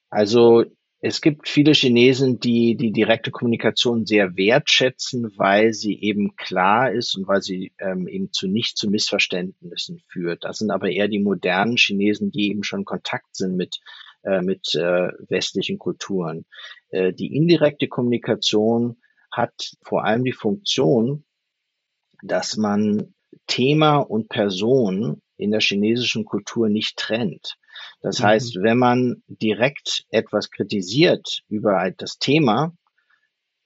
Also 0.09 0.65
es 1.05 1.19
gibt 1.19 1.49
viele 1.49 1.73
Chinesen, 1.73 2.39
die 2.39 2.77
die 2.77 2.93
direkte 2.93 3.29
Kommunikation 3.29 4.05
sehr 4.05 4.37
wertschätzen, 4.37 5.33
weil 5.35 5.73
sie 5.73 5.99
eben 6.01 6.37
klar 6.37 6.93
ist 6.93 7.17
und 7.17 7.27
weil 7.27 7.41
sie 7.41 7.73
ähm, 7.77 8.07
eben 8.07 8.31
zu 8.31 8.47
nicht 8.47 8.77
zu 8.77 8.89
Missverständnissen 8.89 10.01
führt. 10.07 10.45
Das 10.45 10.59
sind 10.59 10.71
aber 10.71 10.89
eher 10.89 11.09
die 11.09 11.19
modernen 11.19 11.75
Chinesen, 11.75 12.31
die 12.31 12.51
eben 12.51 12.63
schon 12.63 12.85
Kontakt 12.85 13.35
sind 13.35 13.57
mit 13.57 13.81
äh, 14.23 14.41
mit 14.41 14.75
äh, 14.75 15.09
westlichen 15.27 15.77
Kulturen. 15.77 16.45
Äh, 16.87 17.11
die 17.11 17.35
indirekte 17.35 17.89
Kommunikation 17.89 18.95
hat 19.29 19.73
vor 19.81 20.05
allem 20.05 20.23
die 20.23 20.31
Funktion, 20.31 21.25
dass 22.21 22.55
man 22.55 23.13
Thema 23.47 23.97
und 23.97 24.29
Person 24.29 25.21
in 25.37 25.51
der 25.51 25.61
chinesischen 25.61 26.25
Kultur 26.25 26.69
nicht 26.69 26.97
trennt. 26.97 27.57
Das 28.01 28.19
mhm. 28.19 28.23
heißt, 28.23 28.55
wenn 28.61 28.77
man 28.77 29.23
direkt 29.27 30.05
etwas 30.09 30.51
kritisiert 30.51 31.41
über 31.47 31.91
das 31.97 32.17
Thema, 32.17 32.73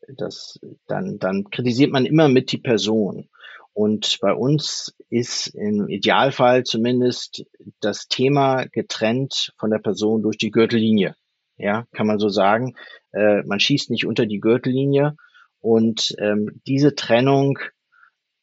das, 0.08 0.60
dann, 0.88 1.20
dann 1.20 1.50
kritisiert 1.50 1.92
man 1.92 2.06
immer 2.06 2.30
mit 2.30 2.52
die 2.52 2.60
Person. 2.60 3.30
Und 3.74 4.18
bei 4.22 4.34
uns 4.34 4.96
ist 5.10 5.48
im 5.48 5.88
Idealfall 5.88 6.64
zumindest 6.64 7.46
das 7.80 8.08
Thema 8.08 8.66
getrennt 8.66 9.54
von 9.58 9.70
der 9.70 9.80
Person 9.80 10.24
durch 10.24 10.38
die 10.38 10.50
Gürtellinie. 10.50 11.16
Ja, 11.58 11.86
kann 11.92 12.08
man 12.08 12.18
so 12.20 12.30
sagen. 12.30 12.76
Äh, 13.12 13.44
man 13.44 13.60
schießt 13.60 13.90
nicht 13.92 14.06
unter 14.06 14.26
die 14.26 14.40
Gürtellinie 14.40 15.16
Und 15.60 16.16
ähm, 16.20 16.62
diese 16.66 16.96
Trennung 16.96 17.60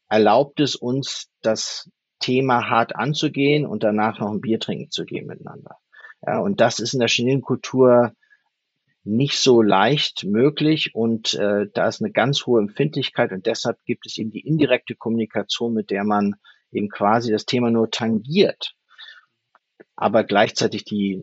erlaubt 0.08 0.60
es 0.60 0.76
uns, 0.76 1.28
das 1.40 1.90
Thema 2.24 2.70
hart 2.70 2.96
anzugehen 2.96 3.66
und 3.66 3.82
danach 3.82 4.18
noch 4.18 4.30
ein 4.30 4.40
Bier 4.40 4.58
trinken 4.58 4.90
zu 4.90 5.04
gehen 5.04 5.26
miteinander. 5.26 5.76
Ja, 6.26 6.38
und 6.38 6.60
das 6.60 6.78
ist 6.78 6.94
in 6.94 7.00
der 7.00 7.08
chinesischen 7.08 7.42
Kultur 7.42 8.14
nicht 9.02 9.38
so 9.38 9.60
leicht 9.60 10.24
möglich 10.24 10.94
und 10.94 11.34
äh, 11.34 11.66
da 11.74 11.86
ist 11.86 12.00
eine 12.00 12.10
ganz 12.10 12.46
hohe 12.46 12.62
Empfindlichkeit 12.62 13.32
und 13.32 13.44
deshalb 13.44 13.76
gibt 13.84 14.06
es 14.06 14.16
eben 14.16 14.30
die 14.30 14.40
indirekte 14.40 14.94
Kommunikation, 14.94 15.74
mit 15.74 15.90
der 15.90 16.04
man 16.04 16.36
eben 16.72 16.88
quasi 16.88 17.30
das 17.30 17.44
Thema 17.44 17.70
nur 17.70 17.90
tangiert, 17.90 18.74
aber 19.94 20.24
gleichzeitig 20.24 20.84
die, 20.84 21.22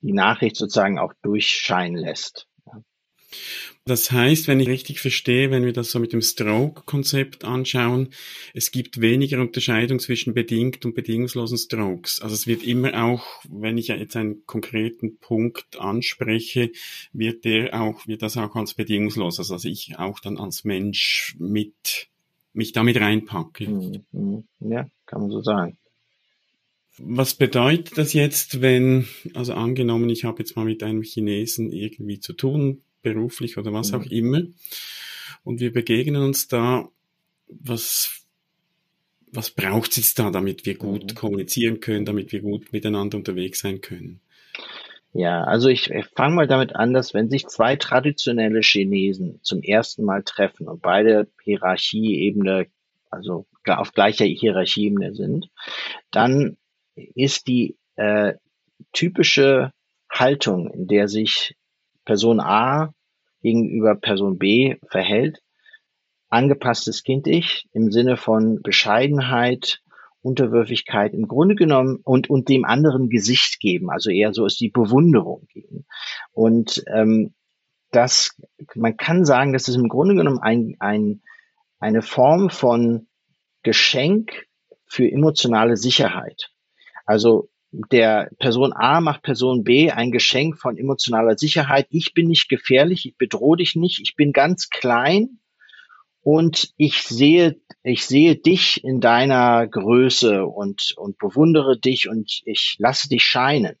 die 0.00 0.12
Nachricht 0.12 0.56
sozusagen 0.56 0.98
auch 0.98 1.14
durchscheinen 1.22 1.96
lässt. 1.96 2.48
Das 3.84 4.10
heißt, 4.10 4.48
wenn 4.48 4.60
ich 4.60 4.68
richtig 4.68 5.00
verstehe, 5.00 5.50
wenn 5.50 5.64
wir 5.64 5.72
das 5.72 5.90
so 5.90 5.98
mit 5.98 6.12
dem 6.12 6.20
Stroke-Konzept 6.20 7.44
anschauen, 7.44 8.10
es 8.54 8.70
gibt 8.70 9.00
weniger 9.00 9.40
Unterscheidung 9.40 9.98
zwischen 9.98 10.34
bedingt 10.34 10.84
und 10.84 10.94
bedingungslosen 10.94 11.58
Strokes. 11.58 12.20
Also 12.20 12.34
es 12.34 12.46
wird 12.46 12.62
immer 12.62 13.02
auch, 13.02 13.24
wenn 13.48 13.78
ich 13.78 13.88
jetzt 13.88 14.16
einen 14.16 14.44
konkreten 14.46 15.18
Punkt 15.18 15.78
anspreche, 15.78 16.70
wird 17.12 17.44
der 17.44 17.80
auch, 17.80 18.06
wird 18.06 18.22
das 18.22 18.36
auch 18.36 18.54
als 18.54 18.74
bedingungslos, 18.74 19.38
also 19.38 19.54
dass 19.54 19.64
ich 19.64 19.98
auch 19.98 20.20
dann 20.20 20.38
als 20.38 20.64
Mensch 20.64 21.34
mit, 21.38 22.08
mich 22.52 22.72
damit 22.72 22.98
reinpacke. 23.00 23.68
Mhm, 23.68 24.04
mhm. 24.12 24.44
Ja, 24.60 24.88
kann 25.06 25.22
man 25.22 25.30
so 25.30 25.40
sagen. 25.40 25.78
Was 26.98 27.34
bedeutet 27.34 27.96
das 27.96 28.12
jetzt, 28.12 28.60
wenn, 28.60 29.06
also 29.32 29.54
angenommen, 29.54 30.10
ich 30.10 30.24
habe 30.24 30.40
jetzt 30.40 30.56
mal 30.56 30.64
mit 30.64 30.82
einem 30.82 31.02
Chinesen 31.02 31.72
irgendwie 31.72 32.18
zu 32.18 32.32
tun, 32.32 32.82
beruflich 33.02 33.56
oder 33.56 33.72
was 33.72 33.92
auch 33.92 34.04
mhm. 34.04 34.10
immer. 34.10 34.42
Und 35.44 35.60
wir 35.60 35.72
begegnen 35.72 36.22
uns 36.22 36.48
da, 36.48 36.88
was, 37.48 38.24
was 39.32 39.50
braucht 39.50 39.96
es 39.96 40.14
da, 40.14 40.30
damit 40.30 40.66
wir 40.66 40.76
gut 40.76 41.04
mhm. 41.04 41.14
kommunizieren 41.14 41.80
können, 41.80 42.04
damit 42.04 42.32
wir 42.32 42.40
gut 42.40 42.72
miteinander 42.72 43.16
unterwegs 43.16 43.60
sein 43.60 43.80
können? 43.80 44.20
Ja, 45.14 45.42
also 45.44 45.68
ich, 45.68 45.90
ich 45.90 46.06
fange 46.14 46.34
mal 46.34 46.46
damit 46.46 46.76
an, 46.76 46.92
dass 46.92 47.14
wenn 47.14 47.30
sich 47.30 47.46
zwei 47.46 47.76
traditionelle 47.76 48.60
Chinesen 48.60 49.40
zum 49.42 49.62
ersten 49.62 50.04
Mal 50.04 50.22
treffen 50.22 50.68
und 50.68 50.82
beide 50.82 51.28
Hierarchieebene, 51.42 52.66
also 53.10 53.46
auf 53.66 53.92
gleicher 53.92 54.26
Hierarchieebene 54.26 55.14
sind, 55.14 55.50
dann 56.10 56.56
ist 56.94 57.48
die 57.48 57.76
äh, 57.96 58.34
typische 58.92 59.72
Haltung, 60.10 60.70
in 60.70 60.86
der 60.86 61.08
sich 61.08 61.56
Person 62.08 62.40
A 62.40 62.94
gegenüber 63.42 63.94
Person 63.94 64.38
B 64.38 64.76
verhält, 64.88 65.42
angepasstes 66.30 67.02
Kind-Ich 67.02 67.68
im 67.74 67.92
Sinne 67.92 68.16
von 68.16 68.62
Bescheidenheit, 68.62 69.82
Unterwürfigkeit 70.22 71.12
im 71.12 71.28
Grunde 71.28 71.54
genommen 71.54 72.00
und, 72.02 72.30
und 72.30 72.48
dem 72.48 72.64
anderen 72.64 73.10
Gesicht 73.10 73.60
geben, 73.60 73.90
also 73.90 74.10
eher 74.10 74.32
so 74.32 74.46
ist 74.46 74.58
die 74.58 74.70
Bewunderung 74.70 75.48
geben. 75.52 75.84
Und 76.32 76.82
ähm, 76.90 77.34
das, 77.90 78.34
man 78.74 78.96
kann 78.96 79.26
sagen, 79.26 79.52
das 79.52 79.68
ist 79.68 79.76
im 79.76 79.88
Grunde 79.88 80.14
genommen 80.14 80.38
ein, 80.38 80.76
ein, 80.78 81.20
eine 81.78 82.00
Form 82.00 82.48
von 82.48 83.06
Geschenk 83.62 84.46
für 84.86 85.06
emotionale 85.06 85.76
Sicherheit. 85.76 86.48
Also 87.04 87.50
der 87.70 88.30
Person 88.38 88.72
A 88.72 89.00
macht 89.00 89.22
Person 89.22 89.62
B 89.62 89.90
ein 89.90 90.10
Geschenk 90.10 90.58
von 90.58 90.78
emotionaler 90.78 91.36
Sicherheit. 91.36 91.86
Ich 91.90 92.14
bin 92.14 92.28
nicht 92.28 92.48
gefährlich, 92.48 93.06
ich 93.06 93.16
bedrohe 93.16 93.58
dich 93.58 93.76
nicht, 93.76 94.00
ich 94.00 94.16
bin 94.16 94.32
ganz 94.32 94.70
klein 94.70 95.40
und 96.22 96.72
ich 96.76 97.02
sehe, 97.02 97.60
ich 97.82 98.06
sehe 98.06 98.36
dich 98.36 98.82
in 98.84 99.00
deiner 99.00 99.66
Größe 99.66 100.44
und, 100.44 100.94
und 100.96 101.18
bewundere 101.18 101.78
dich 101.78 102.08
und 102.08 102.40
ich 102.44 102.76
lasse 102.78 103.08
dich 103.08 103.22
scheinen. 103.22 103.76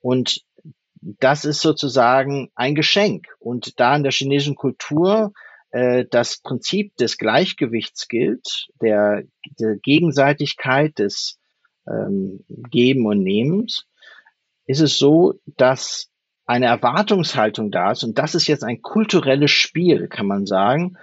Und 0.00 0.42
das 1.00 1.44
ist 1.44 1.60
sozusagen 1.60 2.50
ein 2.54 2.74
Geschenk. 2.74 3.28
Und 3.38 3.78
da 3.78 3.94
in 3.96 4.02
der 4.02 4.12
chinesischen 4.12 4.56
Kultur 4.56 5.32
äh, 5.70 6.04
das 6.10 6.40
Prinzip 6.40 6.96
des 6.96 7.18
Gleichgewichts 7.18 8.08
gilt, 8.08 8.68
der, 8.80 9.22
der 9.58 9.76
Gegenseitigkeit, 9.76 10.98
des 10.98 11.38
ähm, 11.88 12.44
Geben 12.70 13.06
und 13.06 13.22
Nehmens, 13.22 13.86
ist 14.66 14.80
es 14.80 14.98
so, 14.98 15.34
dass 15.56 16.10
eine 16.46 16.66
Erwartungshaltung 16.66 17.70
da 17.70 17.92
ist. 17.92 18.04
Und 18.04 18.18
das 18.18 18.34
ist 18.34 18.46
jetzt 18.46 18.64
ein 18.64 18.82
kulturelles 18.82 19.50
Spiel, 19.50 20.08
kann 20.08 20.26
man 20.26 20.46
sagen. 20.46 20.96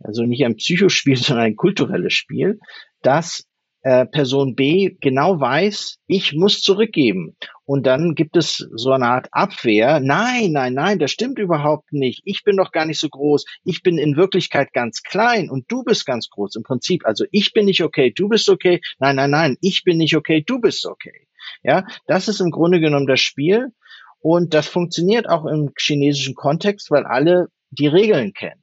Also 0.00 0.22
nicht 0.22 0.44
ein 0.44 0.56
Psychospiel, 0.56 1.16
sondern 1.16 1.46
ein 1.46 1.56
kulturelles 1.56 2.12
Spiel, 2.12 2.60
dass 3.02 3.47
äh, 3.82 4.06
Person 4.06 4.54
B 4.54 4.96
genau 5.00 5.40
weiß, 5.40 5.98
ich 6.06 6.34
muss 6.34 6.60
zurückgeben. 6.60 7.36
Und 7.64 7.86
dann 7.86 8.14
gibt 8.14 8.36
es 8.36 8.66
so 8.74 8.92
eine 8.92 9.06
Art 9.06 9.28
Abwehr. 9.30 10.00
Nein, 10.00 10.52
nein, 10.52 10.74
nein, 10.74 10.98
das 10.98 11.10
stimmt 11.10 11.38
überhaupt 11.38 11.92
nicht. 11.92 12.22
Ich 12.24 12.42
bin 12.42 12.56
doch 12.56 12.72
gar 12.72 12.86
nicht 12.86 12.98
so 12.98 13.08
groß. 13.08 13.44
Ich 13.64 13.82
bin 13.82 13.98
in 13.98 14.16
Wirklichkeit 14.16 14.72
ganz 14.72 15.02
klein 15.02 15.50
und 15.50 15.70
du 15.70 15.84
bist 15.84 16.06
ganz 16.06 16.28
groß. 16.30 16.56
Im 16.56 16.62
Prinzip, 16.62 17.06
also 17.06 17.24
ich 17.30 17.52
bin 17.52 17.66
nicht 17.66 17.82
okay, 17.82 18.10
du 18.10 18.28
bist 18.28 18.48
okay. 18.48 18.80
Nein, 18.98 19.16
nein, 19.16 19.30
nein, 19.30 19.56
ich 19.60 19.84
bin 19.84 19.98
nicht 19.98 20.16
okay, 20.16 20.42
du 20.44 20.60
bist 20.60 20.86
okay. 20.86 21.28
Ja, 21.62 21.86
das 22.06 22.28
ist 22.28 22.40
im 22.40 22.50
Grunde 22.50 22.80
genommen 22.80 23.06
das 23.06 23.20
Spiel. 23.20 23.68
Und 24.20 24.54
das 24.54 24.66
funktioniert 24.66 25.28
auch 25.28 25.46
im 25.46 25.72
chinesischen 25.78 26.34
Kontext, 26.34 26.90
weil 26.90 27.04
alle 27.04 27.48
die 27.70 27.86
Regeln 27.86 28.32
kennen. 28.32 28.62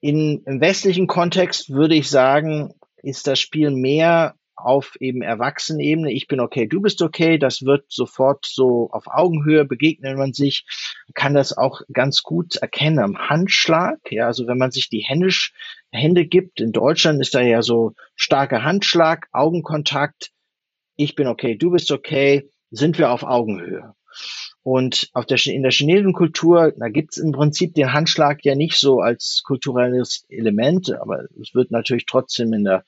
In, 0.00 0.42
Im 0.44 0.60
westlichen 0.60 1.06
Kontext 1.06 1.70
würde 1.70 1.94
ich 1.94 2.10
sagen, 2.10 2.74
ist 3.04 3.26
das 3.26 3.38
Spiel 3.40 3.70
mehr 3.70 4.34
auf 4.56 4.96
eben 5.00 5.22
Erwachsenebene. 5.22 6.12
Ich 6.12 6.26
bin 6.26 6.40
okay, 6.40 6.66
du 6.66 6.80
bist 6.80 7.02
okay. 7.02 7.38
Das 7.38 7.62
wird 7.62 7.84
sofort 7.88 8.46
so 8.46 8.88
auf 8.92 9.06
Augenhöhe 9.06 9.64
begegnen 9.64 10.16
man 10.16 10.32
sich, 10.32 10.64
kann 11.14 11.34
das 11.34 11.56
auch 11.56 11.82
ganz 11.92 12.22
gut 12.22 12.56
erkennen 12.56 12.98
am 12.98 13.18
Handschlag. 13.18 13.98
Ja, 14.10 14.26
also 14.26 14.46
wenn 14.46 14.58
man 14.58 14.70
sich 14.70 14.88
die 14.88 15.04
Händisch, 15.04 15.52
Hände 15.90 16.26
gibt, 16.26 16.60
in 16.60 16.72
Deutschland 16.72 17.20
ist 17.20 17.34
da 17.34 17.40
ja 17.40 17.62
so 17.62 17.92
starker 18.16 18.64
Handschlag, 18.64 19.28
Augenkontakt. 19.32 20.30
Ich 20.96 21.14
bin 21.14 21.26
okay, 21.26 21.56
du 21.56 21.70
bist 21.70 21.90
okay, 21.90 22.50
sind 22.70 22.98
wir 22.98 23.10
auf 23.10 23.22
Augenhöhe. 23.22 23.94
Und 24.64 25.10
auf 25.12 25.26
der, 25.26 25.38
in 25.46 25.62
der 25.62 25.70
chinesischen 25.70 26.14
Kultur, 26.14 26.72
da 26.76 26.88
gibt's 26.88 27.18
im 27.18 27.32
Prinzip 27.32 27.74
den 27.74 27.92
Handschlag 27.92 28.42
ja 28.44 28.54
nicht 28.54 28.78
so 28.78 29.00
als 29.00 29.42
kulturelles 29.44 30.24
Element, 30.30 30.90
aber 30.90 31.24
es 31.38 31.54
wird 31.54 31.70
natürlich 31.70 32.06
trotzdem 32.06 32.54
in, 32.54 32.64
der, 32.64 32.82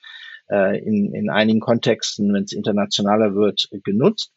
äh, 0.50 0.78
in, 0.82 1.12
in 1.14 1.28
einigen 1.28 1.60
Kontexten, 1.60 2.32
wenn 2.32 2.44
es 2.44 2.52
internationaler 2.52 3.34
wird, 3.34 3.68
genutzt. 3.84 4.32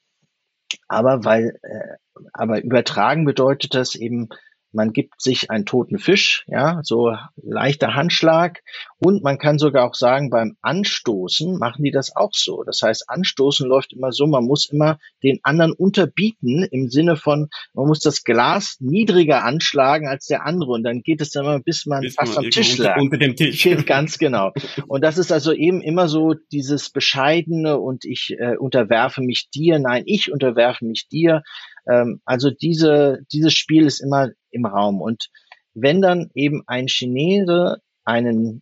Aber 0.90 1.24
weil, 1.24 1.58
äh, 1.62 1.96
aber 2.34 2.62
übertragen 2.62 3.24
bedeutet 3.24 3.74
das 3.74 3.96
eben, 3.96 4.28
man 4.72 4.94
gibt 4.94 5.22
sich 5.22 5.50
einen 5.50 5.66
toten 5.66 5.98
Fisch, 5.98 6.46
ja, 6.48 6.82
so 6.84 7.16
leichter 7.36 7.96
Handschlag. 7.96 8.62
Und 9.00 9.24
man 9.24 9.38
kann 9.38 9.58
sogar 9.58 9.88
auch 9.88 9.96
sagen, 9.96 10.30
beim 10.30 10.58
Anstoßen 10.62 11.58
machen 11.58 11.84
die 11.84 11.92
das 11.92 12.16
auch 12.16 12.32
so. 12.34 12.64
Das 12.64 12.82
heißt, 12.82 13.10
Anstoßen 13.10 13.68
läuft 13.68 13.94
immer 13.94 14.12
so, 14.12 14.28
man 14.28 14.46
muss 14.46 14.70
immer 14.70 15.00
den 15.24 15.40
anderen 15.44 15.72
unterbieten 15.72 16.64
im 16.64 16.90
Sinne 16.90 17.16
von, 17.16 17.50
man 17.74 17.88
muss 17.88 18.00
das 18.00 18.24
Glas 18.24 18.78
niedriger 18.80 19.44
anschlagen 19.44 20.08
als 20.08 20.26
der 20.28 20.46
andere. 20.46 20.72
Und 20.72 20.84
dann 20.84 21.02
geht 21.02 21.22
es 21.22 21.32
dann 21.32 21.46
immer, 21.46 21.60
bis 21.60 21.86
man 21.86 22.02
bis 22.02 22.16
fast 22.16 22.36
man 22.36 22.46
am 22.46 22.52
Tisch 22.52 22.78
lag. 22.78 22.98
Unter, 22.98 23.02
unter 23.02 23.18
dem 23.18 23.36
Tisch. 23.36 23.68
Ganz 23.86 24.18
genau. 24.18 24.52
Und 24.88 25.04
das 25.04 25.18
ist 25.18 25.32
also 25.32 25.54
eben 25.54 25.82
immer 25.82 26.08
so 26.08 26.36
dieses 26.52 26.90
Bescheidene 26.90 27.80
und 27.80 28.06
ich 28.06 28.36
äh, 28.38 28.58
unterwerfe 28.58 29.22
mich 29.22 29.50
dir. 29.50 29.80
Nein, 29.80 30.04
ich 30.06 30.32
unterwerfe 30.32 30.86
mich 30.86 31.08
dir. 31.08 31.44
Ähm, 31.90 32.22
also 32.26 32.52
diese, 32.52 33.20
dieses 33.32 33.54
Spiel 33.54 33.86
ist 33.86 34.00
immer 34.00 34.30
im 34.52 34.66
Raum. 34.66 35.02
Und 35.02 35.30
wenn 35.74 36.02
dann 36.02 36.30
eben 36.34 36.64
ein 36.68 36.88
Chinese 36.88 37.82
einen, 38.06 38.62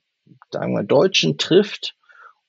sagen 0.52 0.74
wir, 0.74 0.84
Deutschen 0.84 1.38
trifft 1.38 1.96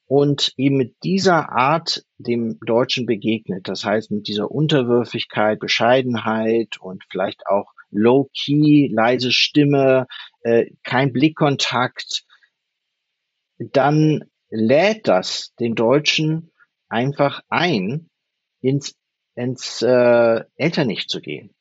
und 0.07 0.53
eben 0.57 0.77
mit 0.77 0.97
dieser 1.03 1.51
Art 1.53 2.05
dem 2.19 2.59
Deutschen 2.65 3.07
begegnet, 3.07 3.69
das 3.69 3.85
heißt 3.85 4.11
mit 4.11 4.29
dieser 4.29 4.51
Unterwürfigkeit, 4.51 5.59
Bescheidenheit 5.59 6.81
und 6.81 7.05
vielleicht 7.11 7.47
auch 7.47 7.73
low-key, 7.91 8.89
leise 8.93 9.33
Stimme, 9.33 10.07
äh, 10.43 10.71
kein 10.83 11.13
Blickkontakt, 11.13 12.25
dann 13.59 14.25
lädt 14.51 15.09
das 15.09 15.55
den 15.59 15.75
Deutschen 15.75 16.53
einfach 16.89 17.43
ein, 17.49 18.09
ins 18.61 18.95
ins 19.39 19.83
äh, 19.83 20.45
Elternlicht 20.57 21.09
zu 21.09 21.21
gehen. 21.21 21.55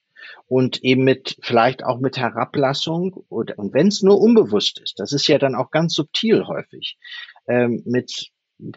Und 0.48 0.84
eben 0.84 1.04
mit, 1.04 1.38
vielleicht 1.42 1.84
auch 1.84 2.00
mit 2.00 2.18
Herablassung 2.18 3.24
oder, 3.30 3.60
und 3.60 3.74
wenn 3.74 3.88
es 3.88 4.02
nur 4.02 4.20
unbewusst 4.20 4.80
ist, 4.82 5.00
das 5.00 5.12
ist 5.12 5.28
ja 5.28 5.38
dann 5.38 5.56
auch 5.56 5.72
ganz 5.72 5.94
subtil 5.94 6.48
häufig, 6.48 6.98
ähm, 7.48 7.84
mit 7.86 8.32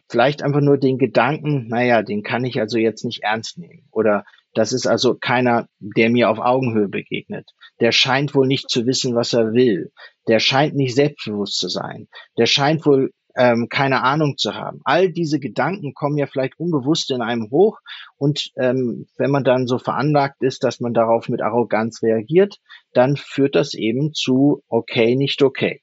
vielleicht 0.09 0.43
einfach 0.43 0.61
nur 0.61 0.79
den 0.79 0.99
Gedanken, 0.99 1.69
naja, 1.69 2.03
den 2.03 2.23
kann 2.23 2.45
ich 2.45 2.61
also 2.61 2.77
jetzt 2.77 3.05
nicht 3.05 3.23
ernst 3.23 3.57
nehmen 3.57 3.87
oder 3.91 4.25
Das 4.53 4.73
ist 4.73 4.87
also 4.87 5.15
keiner, 5.15 5.69
der 5.79 6.11
mir 6.11 6.29
auf 6.29 6.39
Augenhöhe 6.39 6.89
begegnet. 6.89 7.51
Der 7.81 7.93
scheint 7.93 8.35
wohl 8.35 8.47
nicht 8.47 8.69
zu 8.69 8.85
wissen, 8.85 9.15
was 9.15 9.33
er 9.33 9.53
will. 9.53 9.93
Der 10.27 10.41
scheint 10.41 10.75
nicht 10.75 10.95
selbstbewusst 10.95 11.57
zu 11.57 11.69
sein. 11.69 12.09
Der 12.37 12.47
scheint 12.47 12.85
wohl 12.85 13.13
ähm, 13.41 13.69
keine 13.71 14.03
Ahnung 14.03 14.37
zu 14.37 14.55
haben. 14.55 14.83
All 14.85 15.11
diese 15.11 15.41
Gedanken 15.41 15.95
kommen 15.95 16.19
ja 16.19 16.27
vielleicht 16.27 16.61
unbewusst 16.61 17.11
in 17.11 17.23
einem 17.23 17.51
hoch 17.51 17.79
und 18.19 18.51
ähm, 18.57 19.07
wenn 19.17 19.31
man 19.31 19.45
dann 19.45 19.67
so 19.67 19.79
veranlagt 19.79 20.43
ist, 20.43 20.63
dass 20.63 20.79
man 20.79 20.93
darauf 20.93 21.31
mit 21.31 21.41
Arroganz 21.41 22.03
reagiert, 22.03 22.59
dann 22.93 23.17
führt 23.17 23.55
das 23.55 23.73
eben 23.73 24.13
zu 24.13 24.63
okay, 24.69 25.17
nicht 25.17 25.43
okay. 25.43 25.81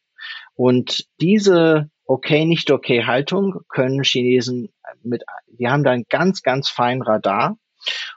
Und 0.53 1.07
diese 1.19 1.89
okay, 2.05 2.45
nicht 2.45 2.69
okay 2.69 3.05
Haltung 3.05 3.61
können 3.69 4.03
Chinesen 4.03 4.69
mit, 5.01 5.23
die 5.47 5.67
haben 5.67 5.83
da 5.83 5.89
einen 5.91 6.05
ganz, 6.09 6.43
ganz 6.43 6.69
feinen 6.69 7.01
Radar 7.01 7.57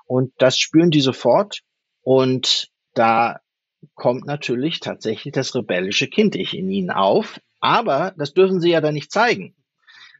und 0.04 0.34
das 0.36 0.58
spüren 0.58 0.90
die 0.90 1.00
sofort 1.00 1.62
und 2.02 2.68
da 2.92 3.40
kommt 3.94 4.26
natürlich 4.26 4.80
tatsächlich 4.80 5.32
das 5.32 5.54
rebellische 5.54 6.08
Kind 6.08 6.36
ich 6.36 6.54
in 6.54 6.70
ihnen 6.70 6.90
auf, 6.90 7.40
aber 7.60 8.14
das 8.16 8.34
dürfen 8.34 8.60
sie 8.60 8.70
ja 8.70 8.80
dann 8.80 8.94
nicht 8.94 9.12
zeigen, 9.12 9.54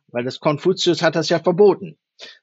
weil 0.08 0.24
das 0.24 0.40
Konfuzius 0.40 1.02
hat 1.02 1.16
das 1.16 1.28
ja 1.28 1.40
verboten. 1.40 1.98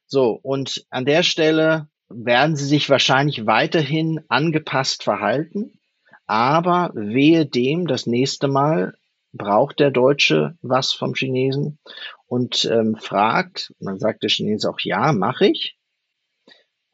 So, 0.06 0.32
und 0.42 0.86
an 0.90 1.06
der 1.06 1.24
Stelle 1.24 1.88
werden 2.10 2.56
sie 2.56 2.66
sich 2.66 2.90
wahrscheinlich 2.90 3.46
weiterhin 3.46 4.22
angepasst 4.28 5.04
verhalten, 5.04 5.80
aber 6.26 6.92
wehe 6.94 7.46
dem, 7.46 7.88
das 7.88 8.06
nächste 8.06 8.48
Mal 8.48 8.96
braucht 9.34 9.80
der 9.80 9.92
Deutsche 9.92 10.58
was 10.62 10.94
vom 10.94 11.14
Chinesen 11.14 11.78
und 12.26 12.66
ähm, 12.66 12.96
fragt, 12.96 13.74
man 13.80 14.00
sagt 14.00 14.24
der 14.24 14.30
Chinese 14.30 14.70
auch 14.70 14.80
ja, 14.80 15.12
mache 15.12 15.48
ich, 15.48 15.78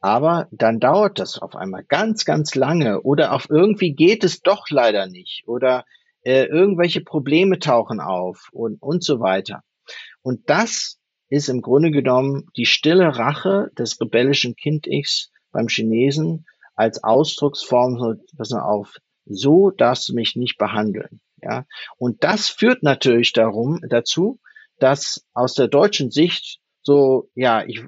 aber 0.00 0.48
dann 0.50 0.80
dauert 0.80 1.18
das 1.18 1.38
auf 1.38 1.56
einmal 1.56 1.84
ganz, 1.84 2.24
ganz 2.24 2.54
lange 2.54 3.00
oder 3.00 3.32
auf 3.32 3.48
irgendwie 3.48 3.94
geht 3.94 4.22
es 4.22 4.42
doch 4.42 4.68
leider 4.68 5.06
nicht 5.06 5.44
oder 5.46 5.86
äh, 6.24 6.44
irgendwelche 6.44 7.02
Probleme 7.02 7.58
tauchen 7.58 8.00
auf 8.00 8.48
und, 8.52 8.80
und 8.82 9.04
so 9.04 9.20
weiter. 9.20 9.62
Und 10.22 10.48
das 10.50 10.98
ist 11.28 11.48
im 11.48 11.62
Grunde 11.62 11.90
genommen 11.90 12.48
die 12.56 12.66
stille 12.66 13.16
Rache 13.16 13.70
des 13.78 14.00
rebellischen 14.00 14.56
Kind-Ichs 14.56 15.30
beim 15.52 15.68
Chinesen 15.68 16.46
als 16.74 17.04
Ausdrucksform 17.04 18.18
was 18.36 18.52
auf 18.52 18.94
so 19.26 19.70
darfst 19.70 20.08
du 20.08 20.14
mich 20.14 20.36
nicht 20.36 20.58
behandeln. 20.58 21.20
Ja, 21.42 21.66
und 21.98 22.24
das 22.24 22.48
führt 22.48 22.82
natürlich 22.82 23.32
darum 23.32 23.80
dazu, 23.88 24.40
dass 24.78 25.26
aus 25.34 25.54
der 25.54 25.68
deutschen 25.68 26.10
Sicht 26.10 26.58
so, 26.82 27.30
ja, 27.34 27.64
ich, 27.66 27.82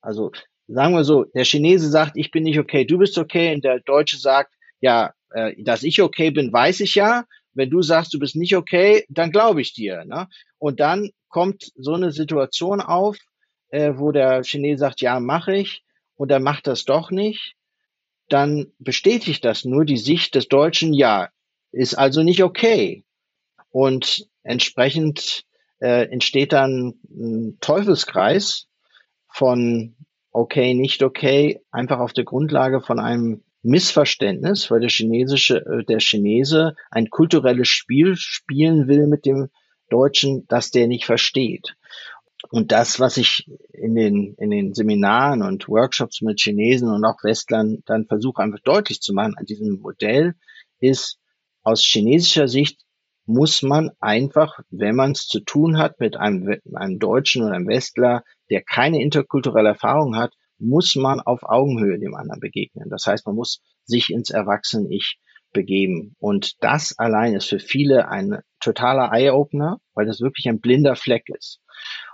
also 0.00 0.32
sagen 0.66 0.94
wir 0.94 1.04
so, 1.04 1.24
der 1.24 1.44
Chinese 1.44 1.88
sagt, 1.88 2.16
ich 2.16 2.30
bin 2.30 2.44
nicht 2.44 2.58
okay, 2.58 2.84
du 2.84 2.98
bist 2.98 3.16
okay, 3.16 3.54
und 3.54 3.64
der 3.64 3.80
Deutsche 3.80 4.18
sagt, 4.18 4.54
ja, 4.80 5.12
äh, 5.30 5.54
dass 5.62 5.82
ich 5.82 6.02
okay 6.02 6.30
bin, 6.30 6.52
weiß 6.52 6.80
ich 6.80 6.94
ja, 6.94 7.24
wenn 7.54 7.70
du 7.70 7.82
sagst, 7.82 8.12
du 8.14 8.18
bist 8.18 8.36
nicht 8.36 8.56
okay, 8.56 9.04
dann 9.08 9.32
glaube 9.32 9.60
ich 9.60 9.72
dir. 9.72 10.04
Ne? 10.04 10.28
Und 10.58 10.80
dann 10.80 11.10
kommt 11.28 11.72
so 11.76 11.94
eine 11.94 12.12
Situation 12.12 12.80
auf, 12.80 13.16
äh, 13.68 13.94
wo 13.96 14.12
der 14.12 14.42
Chinese 14.44 14.80
sagt, 14.80 15.00
ja, 15.00 15.20
mache 15.20 15.56
ich, 15.56 15.84
und 16.16 16.30
er 16.30 16.40
macht 16.40 16.66
das 16.66 16.84
doch 16.84 17.10
nicht. 17.10 17.54
Dann 18.28 18.72
bestätigt 18.78 19.44
das 19.44 19.64
nur 19.64 19.84
die 19.84 19.96
Sicht 19.96 20.34
des 20.34 20.48
Deutschen, 20.48 20.94
ja, 20.94 21.28
ist 21.72 21.94
also 21.94 22.22
nicht 22.22 22.42
okay. 22.42 23.04
Und 23.70 24.28
entsprechend 24.42 25.44
äh, 25.80 26.08
entsteht 26.08 26.52
dann 26.52 26.94
ein 27.10 27.58
Teufelskreis 27.60 28.68
von 29.28 29.96
okay, 30.30 30.74
nicht 30.74 31.02
okay, 31.02 31.60
einfach 31.70 32.00
auf 32.00 32.12
der 32.12 32.24
Grundlage 32.24 32.80
von 32.80 32.98
einem 32.98 33.43
Missverständnis, 33.64 34.70
weil 34.70 34.80
der 34.80 34.90
chinesische, 34.90 35.64
äh, 35.64 35.84
der 35.84 35.98
Chinese 35.98 36.76
ein 36.90 37.10
kulturelles 37.10 37.68
Spiel 37.68 38.14
spielen 38.16 38.88
will 38.88 39.06
mit 39.06 39.24
dem 39.24 39.48
Deutschen, 39.88 40.46
das 40.48 40.70
der 40.70 40.86
nicht 40.86 41.06
versteht. 41.06 41.74
Und 42.50 42.72
das, 42.72 43.00
was 43.00 43.16
ich 43.16 43.50
in 43.72 43.94
den, 43.94 44.34
in 44.34 44.50
den 44.50 44.74
Seminaren 44.74 45.42
und 45.42 45.68
Workshops 45.68 46.20
mit 46.20 46.40
Chinesen 46.40 46.88
und 46.90 47.04
auch 47.04 47.24
Westlern 47.24 47.82
dann 47.86 48.06
versuche 48.06 48.42
einfach 48.42 48.60
deutlich 48.60 49.00
zu 49.00 49.14
machen 49.14 49.34
an 49.36 49.46
diesem 49.46 49.80
Modell, 49.80 50.34
ist 50.78 51.18
aus 51.62 51.82
chinesischer 51.82 52.48
Sicht 52.48 52.82
muss 53.26 53.62
man 53.62 53.90
einfach, 54.00 54.60
wenn 54.68 54.96
man 54.96 55.12
es 55.12 55.26
zu 55.26 55.40
tun 55.40 55.78
hat 55.78 55.98
mit 56.00 56.16
einem, 56.18 56.60
einem 56.74 56.98
Deutschen 56.98 57.42
oder 57.42 57.54
einem 57.54 57.68
Westler, 57.68 58.22
der 58.50 58.62
keine 58.62 59.00
interkulturelle 59.00 59.70
Erfahrung 59.70 60.16
hat, 60.16 60.34
muss 60.64 60.96
man 60.96 61.20
auf 61.20 61.42
Augenhöhe 61.42 61.98
dem 61.98 62.14
anderen 62.14 62.40
begegnen. 62.40 62.88
Das 62.90 63.06
heißt, 63.06 63.26
man 63.26 63.36
muss 63.36 63.62
sich 63.84 64.10
ins 64.10 64.30
Erwachsenen-Ich 64.30 65.18
begeben. 65.52 66.16
Und 66.18 66.62
das 66.62 66.98
allein 66.98 67.34
ist 67.34 67.46
für 67.46 67.60
viele 67.60 68.08
ein 68.08 68.40
totaler 68.60 69.12
Eye-Opener, 69.12 69.78
weil 69.94 70.06
das 70.06 70.20
wirklich 70.20 70.48
ein 70.48 70.60
blinder 70.60 70.96
Fleck 70.96 71.28
ist. 71.28 71.60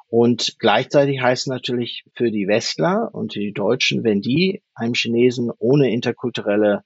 Und 0.09 0.57
gleichzeitig 0.59 1.21
heißt 1.21 1.49
natürlich 1.49 2.05
für 2.15 2.31
die 2.31 2.49
Westler 2.49 3.11
und 3.13 3.35
die 3.35 3.53
Deutschen, 3.53 4.03
wenn 4.03 4.21
die 4.21 4.63
einem 4.75 4.95
Chinesen 4.95 5.51
ohne 5.59 5.93
interkulturelle 5.93 6.83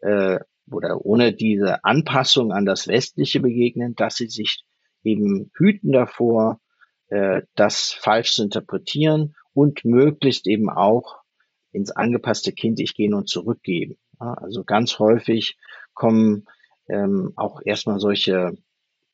äh, 0.00 0.38
oder 0.70 1.04
ohne 1.04 1.32
diese 1.32 1.84
Anpassung 1.84 2.52
an 2.52 2.66
das 2.66 2.86
Westliche 2.86 3.40
begegnen, 3.40 3.94
dass 3.94 4.16
sie 4.16 4.28
sich 4.28 4.64
eben 5.04 5.50
hüten 5.56 5.92
davor, 5.92 6.60
äh, 7.08 7.42
das 7.54 7.92
falsch 7.92 8.34
zu 8.34 8.42
interpretieren 8.42 9.34
und 9.56 9.86
möglichst 9.86 10.46
eben 10.46 10.68
auch 10.68 11.22
ins 11.72 11.90
angepasste 11.90 12.52
Kind 12.52 12.78
ich 12.78 12.94
gehen 12.94 13.14
und 13.14 13.26
zurückgeben. 13.26 13.96
Also 14.18 14.64
ganz 14.64 14.98
häufig 14.98 15.56
kommen 15.94 16.44
ähm, 16.88 17.32
auch 17.36 17.62
erstmal 17.64 17.98
solche, 17.98 18.52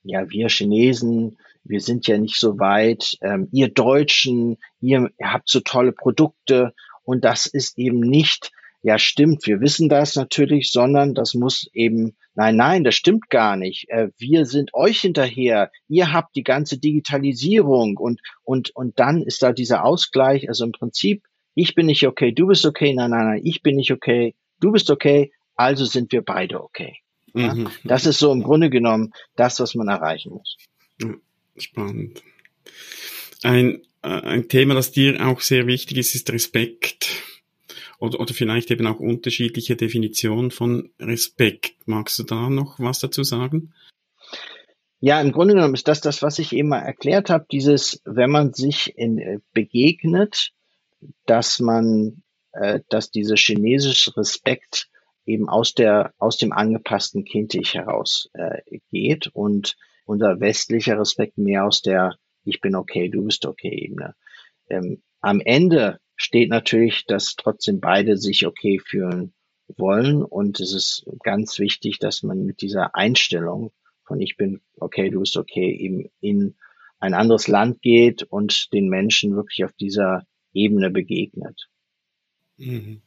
ja, 0.03 0.29
wir 0.31 0.49
Chinesen, 0.49 1.39
wir 1.63 1.81
sind 1.81 2.09
ja 2.09 2.19
nicht 2.19 2.41
so 2.41 2.59
weit, 2.59 3.19
ähm, 3.21 3.49
ihr 3.53 3.69
Deutschen, 3.69 4.59
ihr 4.81 5.11
habt 5.23 5.49
so 5.49 5.61
tolle 5.61 5.93
Produkte 5.93 6.75
und 7.05 7.25
das 7.25 7.47
ist 7.47 7.79
eben 7.79 8.01
nicht, 8.01 8.51
ja 8.83 8.99
stimmt, 8.99 9.47
wir 9.47 9.61
wissen 9.61 9.89
das 9.89 10.17
natürlich, 10.17 10.71
sondern 10.71 11.15
das 11.15 11.35
muss 11.35 11.69
eben 11.73 12.17
Nein, 12.35 12.57
nein, 12.57 12.85
das 12.85 12.95
stimmt 12.95 13.29
gar 13.29 13.57
nicht. 13.57 13.89
Äh, 13.91 14.09
wir 14.17 14.47
sind 14.47 14.73
euch 14.73 15.01
hinterher. 15.01 15.71
Ihr 15.89 16.13
habt 16.13 16.35
die 16.35 16.45
ganze 16.45 16.79
Digitalisierung 16.79 17.99
und, 17.99 18.21
und, 18.43 18.75
und 18.75 18.99
dann 18.99 19.23
ist 19.23 19.43
da 19.43 19.53
dieser 19.53 19.85
Ausgleich. 19.85 20.49
Also 20.49 20.65
im 20.65 20.73
Prinzip, 20.73 21.25
ich 21.55 21.75
bin 21.75 21.87
nicht 21.87 22.07
okay, 22.07 22.33
du 22.33 22.47
bist 22.47 22.65
okay, 22.65 22.95
nein, 22.95 23.11
nein, 23.11 23.27
nein, 23.27 23.41
ich 23.45 23.63
bin 23.63 23.77
nicht 23.77 23.93
okay, 23.93 24.35
du 24.61 24.73
bist 24.73 24.91
okay, 24.91 25.31
also 25.57 25.85
sind 25.85 26.11
wir 26.13 26.23
beide 26.23 26.63
okay. 26.63 26.97
Ja? 27.35 27.55
Mhm. 27.55 27.69
Das 27.85 28.07
ist 28.07 28.19
so 28.19 28.33
im 28.33 28.43
Grunde 28.43 28.71
genommen 28.71 29.13
das, 29.37 29.61
was 29.61 29.75
man 29.75 29.89
erreichen 29.89 30.33
muss. 30.33 30.57
Spannend. 31.59 32.23
Ein, 33.43 33.83
äh, 34.03 34.09
ein 34.09 34.49
Thema, 34.49 34.73
das 34.75 34.93
dir 34.93 35.27
auch 35.27 35.43
sehr 35.43 35.67
wichtig 35.67 35.99
ist, 35.99 36.15
ist 36.15 36.33
Respekt 36.33 37.11
oder, 38.03 38.19
oder 38.19 38.35
vielleicht 38.35 38.73
eben 38.73 38.87
auch 38.89 38.99
unterschiedliche 38.99 39.77
Definitionen 39.77 40.51
von 40.51 40.91
Respekt. 40.99 41.75
Magst 41.87 42.19
du 42.19 42.25
da 42.25 42.51
noch 42.51 42.81
was 42.81 42.99
dazu 42.99 43.23
sagen? 43.23 43.73
Ja, 44.99 45.21
im 45.21 45.31
Grunde 45.31 45.55
genommen 45.55 45.75
ist 45.75 45.87
das 45.87 46.01
das, 46.01 46.21
was 46.21 46.41
ich 46.41 46.53
eben 46.53 46.71
mal 46.71 46.81
erklärt 46.81 47.31
habe, 47.31 47.47
dieses, 47.51 48.03
wenn 48.05 48.31
man 48.31 48.55
sich 48.55 48.99
in, 48.99 49.19
äh, 49.19 49.39
begegnet, 49.53 50.53
dass 51.27 51.61
man, 51.61 52.23
äh, 52.53 52.81
dass 52.89 53.13
dieser 53.13 53.37
chinesische 53.37 54.17
Respekt 54.17 54.89
eben 55.25 55.49
aus 55.49 55.75
der, 55.75 56.13
aus 56.19 56.39
dem 56.39 56.53
angepassten 56.53 57.25
Kind-Ich 57.25 57.75
heraus 57.75 58.31
äh, 58.33 58.63
geht 58.91 59.29
und 59.29 59.77
unser 60.07 60.41
westlicher 60.41 60.99
Respekt 60.99 61.39
mehr 61.39 61.67
aus 61.67 61.83
der 61.83 62.17
Ich 62.45 62.61
bin 62.61 62.75
okay, 62.75 63.09
du 63.09 63.25
bist 63.25 63.47
okay 63.47 63.85
Ebene. 63.85 64.17
Ähm, 64.69 65.03
am 65.21 65.41
Ende 65.41 66.01
steht 66.17 66.51
natürlich, 66.51 67.05
dass 67.07 67.37
trotzdem 67.37 67.81
beide 67.81 68.17
sich 68.17 68.47
okay 68.47 68.79
fühlen 68.79 69.33
wollen. 69.77 70.23
Und 70.23 70.61
es 70.61 70.75
ist 70.75 71.05
ganz 71.23 71.59
wichtig, 71.59 71.99
dass 71.99 72.23
man 72.23 72.45
mit 72.45 72.61
dieser 72.61 72.95
Einstellung 72.95 73.73
von 74.05 74.21
ich 74.21 74.37
bin 74.37 74.61
okay, 74.79 75.11
du 75.11 75.21
bist 75.21 75.37
okay, 75.37 75.75
eben 75.77 76.11
in 76.21 76.55
ein 76.99 77.15
anderes 77.15 77.49
Land 77.49 77.83
geht 77.83 78.23
und 78.23 78.73
den 78.73 78.89
Menschen 78.89 79.35
wirklich 79.35 79.65
auf 79.65 79.73
dieser 79.73 80.27
Ebene 80.53 80.91
begegnet. 80.91 81.69
Mhm. 82.57 83.03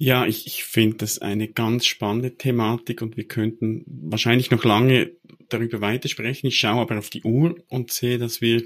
Ja, 0.00 0.26
ich, 0.26 0.46
ich 0.46 0.62
finde 0.62 0.98
das 0.98 1.18
eine 1.18 1.48
ganz 1.48 1.84
spannende 1.84 2.36
Thematik 2.36 3.02
und 3.02 3.16
wir 3.16 3.26
könnten 3.26 3.84
wahrscheinlich 3.86 4.50
noch 4.52 4.64
lange 4.64 5.16
darüber 5.48 5.80
weitersprechen. 5.80 6.46
Ich 6.46 6.58
schaue 6.58 6.82
aber 6.82 6.98
auf 6.98 7.10
die 7.10 7.24
Uhr 7.24 7.56
und 7.68 7.92
sehe, 7.92 8.18
dass 8.18 8.40
wir 8.40 8.62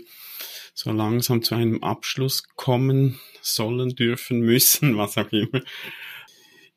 so 0.75 0.91
langsam 0.91 1.43
zu 1.43 1.55
einem 1.55 1.83
Abschluss 1.83 2.45
kommen 2.57 3.21
sollen, 3.41 3.95
dürfen, 3.95 4.41
müssen, 4.53 4.97
was 4.97 5.19
auch 5.19 5.31
immer. 5.33 5.63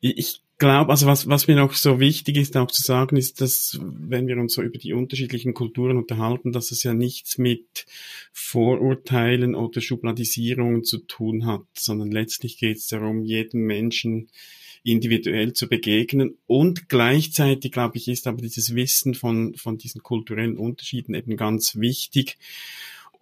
Ich 0.00 0.42
glaube, 0.58 0.90
also 0.90 1.06
was, 1.06 1.28
was 1.28 1.48
mir 1.48 1.56
noch 1.56 1.74
so 1.74 2.00
wichtig 2.00 2.36
ist, 2.36 2.56
auch 2.56 2.70
zu 2.70 2.82
sagen, 2.82 3.16
ist, 3.16 3.40
dass 3.40 3.78
wenn 3.82 4.26
wir 4.26 4.36
uns 4.38 4.54
so 4.54 4.62
über 4.62 4.78
die 4.78 4.92
unterschiedlichen 4.92 5.54
Kulturen 5.54 5.96
unterhalten, 5.96 6.52
dass 6.52 6.70
es 6.70 6.82
ja 6.82 6.94
nichts 6.94 7.38
mit 7.38 7.86
Vorurteilen 8.32 9.54
oder 9.54 9.80
Schubladisierungen 9.80 10.84
zu 10.84 10.98
tun 10.98 11.46
hat, 11.46 11.64
sondern 11.74 12.10
letztlich 12.10 12.58
geht 12.58 12.78
es 12.78 12.86
darum, 12.86 13.22
jedem 13.22 13.66
Menschen 13.66 14.28
individuell 14.82 15.52
zu 15.52 15.68
begegnen 15.68 16.38
und 16.46 16.88
gleichzeitig, 16.88 17.72
glaube 17.72 17.96
ich, 17.96 18.06
ist 18.06 18.26
aber 18.28 18.40
dieses 18.40 18.74
Wissen 18.74 19.14
von, 19.14 19.54
von 19.56 19.78
diesen 19.78 20.02
kulturellen 20.02 20.56
Unterschieden 20.56 21.14
eben 21.14 21.36
ganz 21.36 21.76
wichtig, 21.76 22.38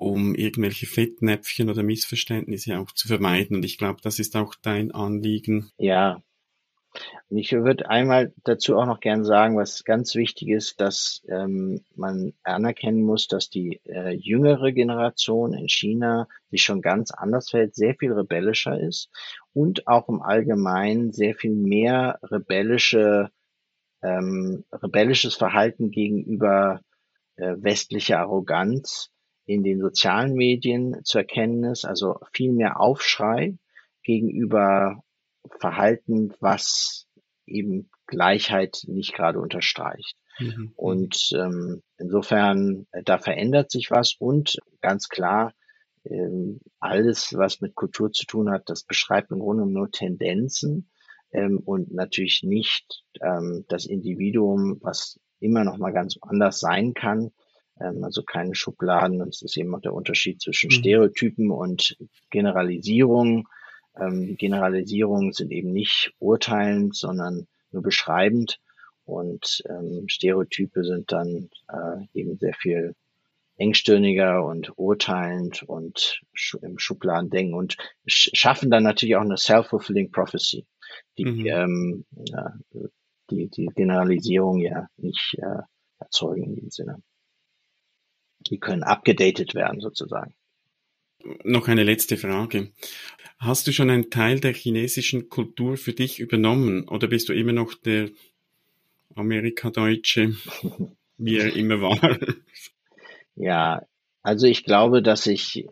um 0.05 0.35
irgendwelche 0.35 0.87
Fettnäpfchen 0.87 1.71
oder 1.71 1.83
Missverständnisse 1.83 2.79
auch 2.79 2.93
zu 2.93 3.09
vermeiden. 3.09 3.57
Und 3.57 3.65
ich 3.65 3.79
glaube, 3.79 4.01
das 4.03 4.19
ist 4.19 4.37
auch 4.37 4.55
dein 4.55 4.93
Anliegen. 4.93 5.71
Ja, 5.79 6.23
und 7.29 7.39
ich 7.39 7.53
würde 7.53 7.89
einmal 7.89 8.33
dazu 8.45 8.77
auch 8.77 8.87
noch 8.87 9.01
gern 9.01 9.25
sagen, 9.25 9.57
was 9.57 9.83
ganz 9.85 10.15
wichtig 10.15 10.51
ist, 10.51 10.81
dass 10.81 11.23
ähm, 11.29 11.81
man 11.97 12.35
anerkennen 12.43 13.03
muss, 13.03 13.27
dass 13.27 13.51
die 13.51 13.81
äh, 13.87 14.11
jüngere 14.11 14.73
Generation 14.73 15.55
in 15.55 15.69
China 15.69 16.29
sich 16.51 16.63
schon 16.63 16.83
ganz 16.83 17.11
anders 17.11 17.51
verhält, 17.51 17.75
sehr 17.75 17.97
viel 17.97 18.13
rebellischer 18.13 18.79
ist 18.79 19.11
und 19.53 19.89
auch 19.89 20.09
im 20.09 20.23
Allgemeinen 20.23 21.13
sehr 21.13 21.35
viel 21.35 21.55
mehr 21.55 22.21
rebellische, 22.23 23.31
ähm, 24.03 24.65
rebellisches 24.71 25.35
Verhalten 25.35 25.91
gegenüber 25.91 26.81
äh, 27.37 27.57
westlicher 27.57 28.21
Arroganz 28.21 29.11
in 29.47 29.63
den 29.63 29.81
sozialen 29.81 30.35
Medien 30.35 31.01
zu 31.05 31.19
erkennen 31.19 31.65
ist, 31.65 31.85
also 31.85 32.19
viel 32.33 32.53
mehr 32.53 32.81
Aufschrei 32.81 33.57
gegenüber 34.03 35.03
Verhalten, 35.59 36.33
was 36.41 37.07
eben 37.47 37.91
Gleichheit 38.07 38.83
nicht 38.87 39.15
gerade 39.15 39.41
unterstreicht. 39.41 40.17
Mhm. 40.39 40.73
Und 40.77 41.31
ähm, 41.35 41.83
insofern, 41.99 42.87
äh, 42.93 43.03
da 43.03 43.19
verändert 43.19 43.71
sich 43.71 43.91
was 43.91 44.15
und 44.19 44.59
ganz 44.81 45.09
klar, 45.09 45.53
ähm, 46.05 46.61
alles, 46.81 47.35
was 47.35 47.61
mit 47.61 47.75
Kultur 47.75 48.13
zu 48.13 48.27
tun 48.27 48.51
hat, 48.51 48.69
das 48.69 48.85
beschreibt 48.85 49.31
im 49.31 49.39
Grunde 49.39 49.67
nur 49.67 49.91
Tendenzen 49.91 50.91
ähm, 51.33 51.59
und 51.65 51.93
natürlich 51.93 52.43
nicht 52.43 53.05
ähm, 53.21 53.65
das 53.69 53.87
Individuum, 53.87 54.79
was 54.83 55.19
immer 55.41 55.65
noch 55.65 55.79
mal 55.79 55.93
ganz 55.93 56.17
anders 56.21 56.61
sein 56.61 56.95
kann. 56.95 57.31
Ähm, 57.81 58.05
also 58.05 58.23
keine 58.23 58.55
Schubladen. 58.55 59.19
Das 59.19 59.43
ist 59.43 59.57
eben 59.57 59.75
auch 59.75 59.81
der 59.81 59.95
Unterschied 59.95 60.41
zwischen 60.41 60.69
mhm. 60.69 60.73
Stereotypen 60.73 61.51
und 61.51 61.97
Generalisierungen. 62.31 63.45
Ähm, 63.99 64.37
Generalisierungen 64.37 65.33
sind 65.33 65.53
eben 65.53 65.73
nicht 65.73 66.13
urteilend, 66.19 66.97
sondern 66.97 67.47
nur 67.71 67.83
beschreibend 67.83 68.61
und 69.05 69.63
ähm, 69.69 70.05
Stereotype 70.09 70.85
sind 70.85 71.13
dann 71.13 71.51
äh, 71.69 72.07
eben 72.15 72.39
sehr 72.39 72.55
viel 72.55 72.95
engstirniger 73.57 74.45
und 74.45 74.73
urteilend 74.77 75.63
und 75.63 76.21
sch 76.33 76.55
im 76.63 76.79
Schubladendenken 76.79 77.55
und 77.55 77.77
sch 78.07 78.31
schaffen 78.33 78.71
dann 78.71 78.83
natürlich 78.83 79.17
auch 79.17 79.23
eine 79.23 79.37
self-fulfilling 79.37 80.11
prophecy, 80.11 80.67
die, 81.19 81.25
mhm. 81.25 81.47
ähm, 81.47 82.05
ja, 82.27 82.55
die 83.31 83.49
die 83.49 83.67
Generalisierung 83.67 84.59
ja 84.59 84.89
nicht 84.97 85.37
äh, 85.39 85.63
erzeugen 86.01 86.45
in 86.45 86.55
dem 86.57 86.71
Sinne. 86.71 86.99
Die 88.51 88.59
können 88.59 88.83
abgedatet 88.83 89.55
werden 89.55 89.81
sozusagen. 89.81 90.35
Noch 91.43 91.69
eine 91.69 91.85
letzte 91.85 92.17
Frage. 92.17 92.71
Hast 93.39 93.67
du 93.67 93.73
schon 93.73 93.91
einen 93.91 94.11
Teil 94.11 94.41
der 94.41 94.53
chinesischen 94.53 95.29
Kultur 95.29 95.77
für 95.77 95.93
dich 95.93 96.21
übernommen 96.21 96.89
oder 96.89 97.09
bist 97.09 97.29
du 97.29 97.33
immer 97.33 97.53
noch 97.53 97.75
der 97.75 98.11
Amerikadeutsche, 99.15 100.35
wie 101.19 101.39
er 101.39 101.55
immer 101.55 101.81
war? 101.81 101.99
Ja, 103.37 103.83
also 104.23 104.47
ich 104.47 104.63
glaube, 104.63 105.03
dass 105.03 105.27
ich 105.27 105.67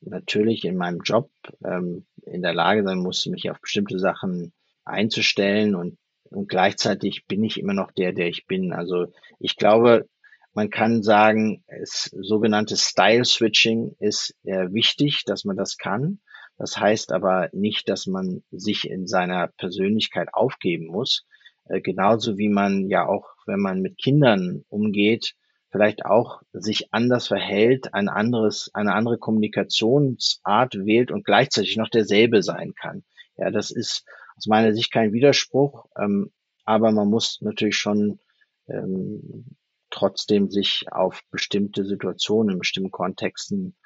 natürlich 0.00 0.64
in 0.64 0.76
meinem 0.76 1.00
Job 1.02 1.30
ähm, 1.64 2.06
in 2.22 2.42
der 2.42 2.54
Lage 2.54 2.82
sein 2.82 2.98
muss, 2.98 3.26
mich 3.26 3.50
auf 3.50 3.60
bestimmte 3.60 4.00
Sachen 4.00 4.52
einzustellen 4.84 5.74
und, 5.74 5.96
und 6.24 6.48
gleichzeitig 6.48 7.26
bin 7.26 7.44
ich 7.44 7.60
immer 7.60 7.72
noch 7.72 7.92
der, 7.92 8.12
der 8.12 8.26
ich 8.26 8.46
bin. 8.46 8.72
Also 8.72 9.12
ich 9.38 9.56
glaube, 9.56 10.08
man 10.54 10.70
kann 10.70 11.02
sagen, 11.02 11.64
es, 11.66 12.14
sogenanntes 12.20 12.82
Style 12.82 13.24
Switching 13.24 13.96
ist 13.98 14.34
äh, 14.44 14.72
wichtig, 14.72 15.24
dass 15.26 15.44
man 15.44 15.56
das 15.56 15.76
kann. 15.76 16.20
Das 16.56 16.78
heißt 16.78 17.12
aber 17.12 17.48
nicht, 17.52 17.88
dass 17.88 18.06
man 18.06 18.44
sich 18.52 18.88
in 18.88 19.06
seiner 19.06 19.48
Persönlichkeit 19.48 20.28
aufgeben 20.32 20.86
muss. 20.86 21.26
Äh, 21.68 21.80
genauso 21.80 22.38
wie 22.38 22.48
man 22.48 22.88
ja 22.88 23.06
auch, 23.06 23.26
wenn 23.46 23.58
man 23.58 23.80
mit 23.80 23.98
Kindern 23.98 24.64
umgeht, 24.68 25.34
vielleicht 25.70 26.06
auch 26.06 26.42
sich 26.52 26.94
anders 26.94 27.26
verhält, 27.26 27.92
ein 27.92 28.08
anderes, 28.08 28.70
eine 28.74 28.94
andere 28.94 29.18
Kommunikationsart 29.18 30.76
wählt 30.86 31.10
und 31.10 31.24
gleichzeitig 31.24 31.76
noch 31.76 31.88
derselbe 31.88 32.44
sein 32.44 32.74
kann. 32.74 33.02
Ja, 33.36 33.50
das 33.50 33.72
ist 33.72 34.04
aus 34.36 34.46
meiner 34.46 34.72
Sicht 34.72 34.92
kein 34.92 35.12
Widerspruch, 35.12 35.86
ähm, 35.98 36.30
aber 36.64 36.92
man 36.92 37.08
muss 37.08 37.40
natürlich 37.40 37.76
schon 37.76 38.20
ähm, 38.68 39.56
trotzdem 39.94 40.50
sich 40.50 40.86
auf 40.90 41.22
bestimmte 41.30 41.84
Situationen 41.84 42.54
in 42.54 42.58
bestimmten 42.58 42.90
Kontexten 42.90 43.76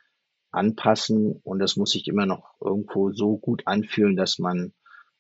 anpassen 0.50 1.32
und 1.44 1.58
das 1.58 1.76
muss 1.76 1.90
sich 1.90 2.08
immer 2.08 2.24
noch 2.24 2.54
irgendwo 2.60 3.12
so 3.12 3.36
gut 3.36 3.66
anfühlen, 3.66 4.16
dass 4.16 4.38
man 4.38 4.72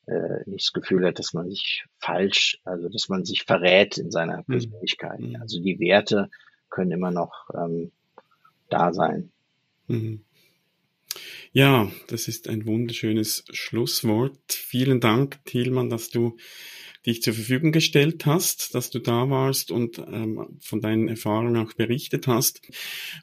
äh, 0.06 0.38
nicht 0.46 0.68
das 0.68 0.72
Gefühl 0.72 1.06
hat, 1.06 1.18
dass 1.18 1.34
man 1.34 1.50
sich 1.50 1.84
falsch, 1.98 2.58
also 2.64 2.88
dass 2.88 3.10
man 3.10 3.26
sich 3.26 3.44
verrät 3.44 3.98
in 3.98 4.10
seiner 4.10 4.38
mhm. 4.38 4.52
Persönlichkeit. 4.52 5.20
Mhm. 5.20 5.36
Also 5.36 5.60
die 5.60 5.78
Werte 5.78 6.30
können 6.70 6.92
immer 6.92 7.10
noch 7.10 7.50
ähm, 7.54 7.92
da 8.70 8.94
sein. 8.94 9.30
Mhm. 9.88 10.24
Ja, 11.52 11.90
das 12.06 12.28
ist 12.28 12.48
ein 12.48 12.66
wunderschönes 12.66 13.44
Schlusswort. 13.50 14.38
Vielen 14.48 15.00
Dank, 15.00 15.44
Thielmann, 15.44 15.90
dass 15.90 16.08
du 16.08 16.36
dich 17.06 17.22
zur 17.22 17.34
Verfügung 17.34 17.72
gestellt 17.72 18.26
hast, 18.26 18.74
dass 18.74 18.90
du 18.90 18.98
da 18.98 19.30
warst 19.30 19.70
und 19.70 19.98
ähm, 19.98 20.58
von 20.60 20.80
deinen 20.80 21.08
Erfahrungen 21.08 21.56
auch 21.56 21.72
berichtet 21.74 22.26
hast. 22.26 22.60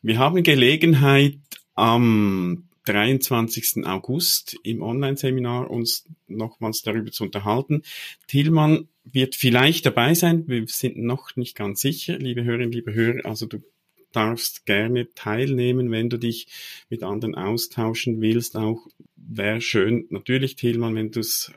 Wir 0.01 0.17
haben 0.17 0.43
Gelegenheit 0.43 1.37
am 1.75 2.69
23. 2.85 3.85
August 3.85 4.57
im 4.63 4.81
Online-Seminar 4.81 5.69
uns 5.69 6.07
nochmals 6.27 6.83
darüber 6.83 7.11
zu 7.11 7.23
unterhalten. 7.23 7.81
Tillmann 8.27 8.87
wird 9.03 9.35
vielleicht 9.35 9.85
dabei 9.85 10.13
sein. 10.13 10.47
Wir 10.47 10.65
sind 10.67 10.97
noch 10.97 11.35
nicht 11.35 11.55
ganz 11.55 11.81
sicher, 11.81 12.17
liebe 12.17 12.43
Hörerinnen, 12.43 12.71
liebe 12.71 12.93
Hörer. 12.93 13.25
Also 13.25 13.47
du 13.47 13.63
darfst 14.11 14.65
gerne 14.65 15.13
teilnehmen, 15.13 15.91
wenn 15.91 16.09
du 16.09 16.17
dich 16.17 16.47
mit 16.89 17.03
anderen 17.03 17.35
austauschen 17.35 18.21
willst. 18.21 18.55
Auch 18.55 18.87
wäre 19.15 19.61
schön, 19.61 20.05
natürlich 20.09 20.55
Tillmann, 20.55 20.95
wenn 20.95 21.11
du 21.11 21.19
es 21.19 21.51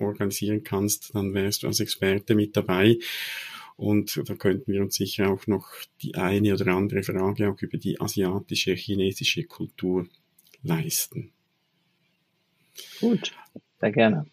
organisieren 0.00 0.64
kannst, 0.64 1.14
dann 1.14 1.34
wärst 1.34 1.62
du 1.62 1.66
als 1.66 1.80
Experte 1.80 2.34
mit 2.34 2.56
dabei. 2.56 2.98
Und 3.76 4.20
da 4.28 4.34
könnten 4.34 4.72
wir 4.72 4.82
uns 4.82 4.96
sicher 4.96 5.30
auch 5.30 5.46
noch 5.46 5.66
die 6.02 6.14
eine 6.14 6.52
oder 6.52 6.66
andere 6.68 7.02
Frage 7.02 7.50
auch 7.50 7.62
über 7.62 7.78
die 7.78 8.00
asiatische, 8.00 8.74
chinesische 8.74 9.44
Kultur 9.44 10.06
leisten. 10.62 11.32
Gut, 13.00 13.32
sehr 13.80 13.92
gerne. 13.92 14.26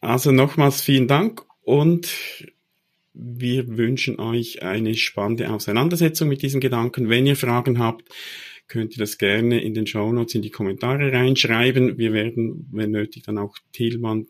Also 0.00 0.32
nochmals 0.32 0.80
vielen 0.80 1.06
Dank 1.06 1.44
und 1.62 2.08
wir 3.12 3.76
wünschen 3.76 4.18
euch 4.18 4.62
eine 4.62 4.94
spannende 4.94 5.50
Auseinandersetzung 5.50 6.28
mit 6.28 6.42
diesen 6.42 6.60
Gedanken. 6.60 7.10
Wenn 7.10 7.26
ihr 7.26 7.36
Fragen 7.36 7.78
habt, 7.78 8.08
könnt 8.68 8.92
ihr 8.96 8.98
das 9.00 9.18
gerne 9.18 9.60
in 9.60 9.74
den 9.74 9.86
Show 9.86 10.12
Notes 10.12 10.34
in 10.34 10.42
die 10.42 10.50
Kommentare 10.50 11.12
reinschreiben. 11.12 11.98
Wir 11.98 12.12
werden, 12.12 12.68
wenn 12.72 12.92
nötig, 12.92 13.24
dann 13.24 13.36
auch 13.36 13.58
Thielmann 13.72 14.28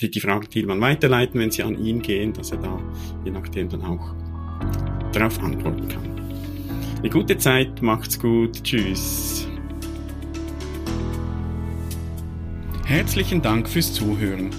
die, 0.00 0.10
die 0.10 0.20
Frage 0.20 0.48
Thielmann 0.48 0.80
weiterleiten, 0.80 1.40
wenn 1.40 1.50
sie 1.50 1.62
an 1.62 1.82
ihn 1.82 2.02
gehen, 2.02 2.32
dass 2.32 2.52
er 2.52 2.58
da 2.58 2.78
je 3.24 3.30
nachdem 3.30 3.68
dann 3.68 3.82
auch 3.82 4.14
darauf 5.12 5.42
antworten 5.42 5.88
kann. 5.88 6.02
Eine 6.98 7.10
gute 7.10 7.36
Zeit, 7.36 7.82
macht's 7.82 8.18
gut, 8.18 8.62
tschüss. 8.62 9.48
Herzlichen 12.84 13.42
Dank 13.42 13.68
fürs 13.68 13.92
Zuhören. 13.92 14.50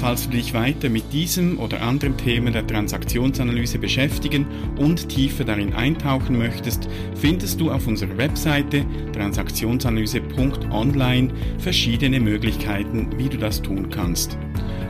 Falls 0.00 0.24
du 0.24 0.30
dich 0.30 0.52
weiter 0.52 0.88
mit 0.88 1.12
diesem 1.12 1.60
oder 1.60 1.80
anderen 1.80 2.16
Themen 2.16 2.52
der 2.52 2.66
Transaktionsanalyse 2.66 3.78
beschäftigen 3.78 4.46
und 4.76 5.08
tiefer 5.08 5.44
darin 5.44 5.74
eintauchen 5.74 6.36
möchtest, 6.36 6.88
findest 7.14 7.60
du 7.60 7.70
auf 7.70 7.86
unserer 7.86 8.18
Webseite 8.18 8.84
transaktionsanalyse.online 9.12 11.32
verschiedene 11.58 12.18
Möglichkeiten, 12.18 13.10
wie 13.16 13.28
du 13.28 13.38
das 13.38 13.62
tun 13.62 13.90
kannst. 13.90 14.36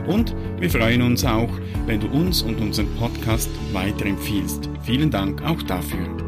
Und 0.07 0.35
wir 0.59 0.69
freuen 0.69 1.01
uns 1.01 1.25
auch, 1.25 1.49
wenn 1.85 1.99
du 1.99 2.07
uns 2.07 2.41
und 2.41 2.59
unseren 2.59 2.87
Podcast 2.95 3.49
weiterempfiehlst. 3.71 4.69
Vielen 4.83 5.11
Dank 5.11 5.41
auch 5.43 5.61
dafür. 5.63 6.22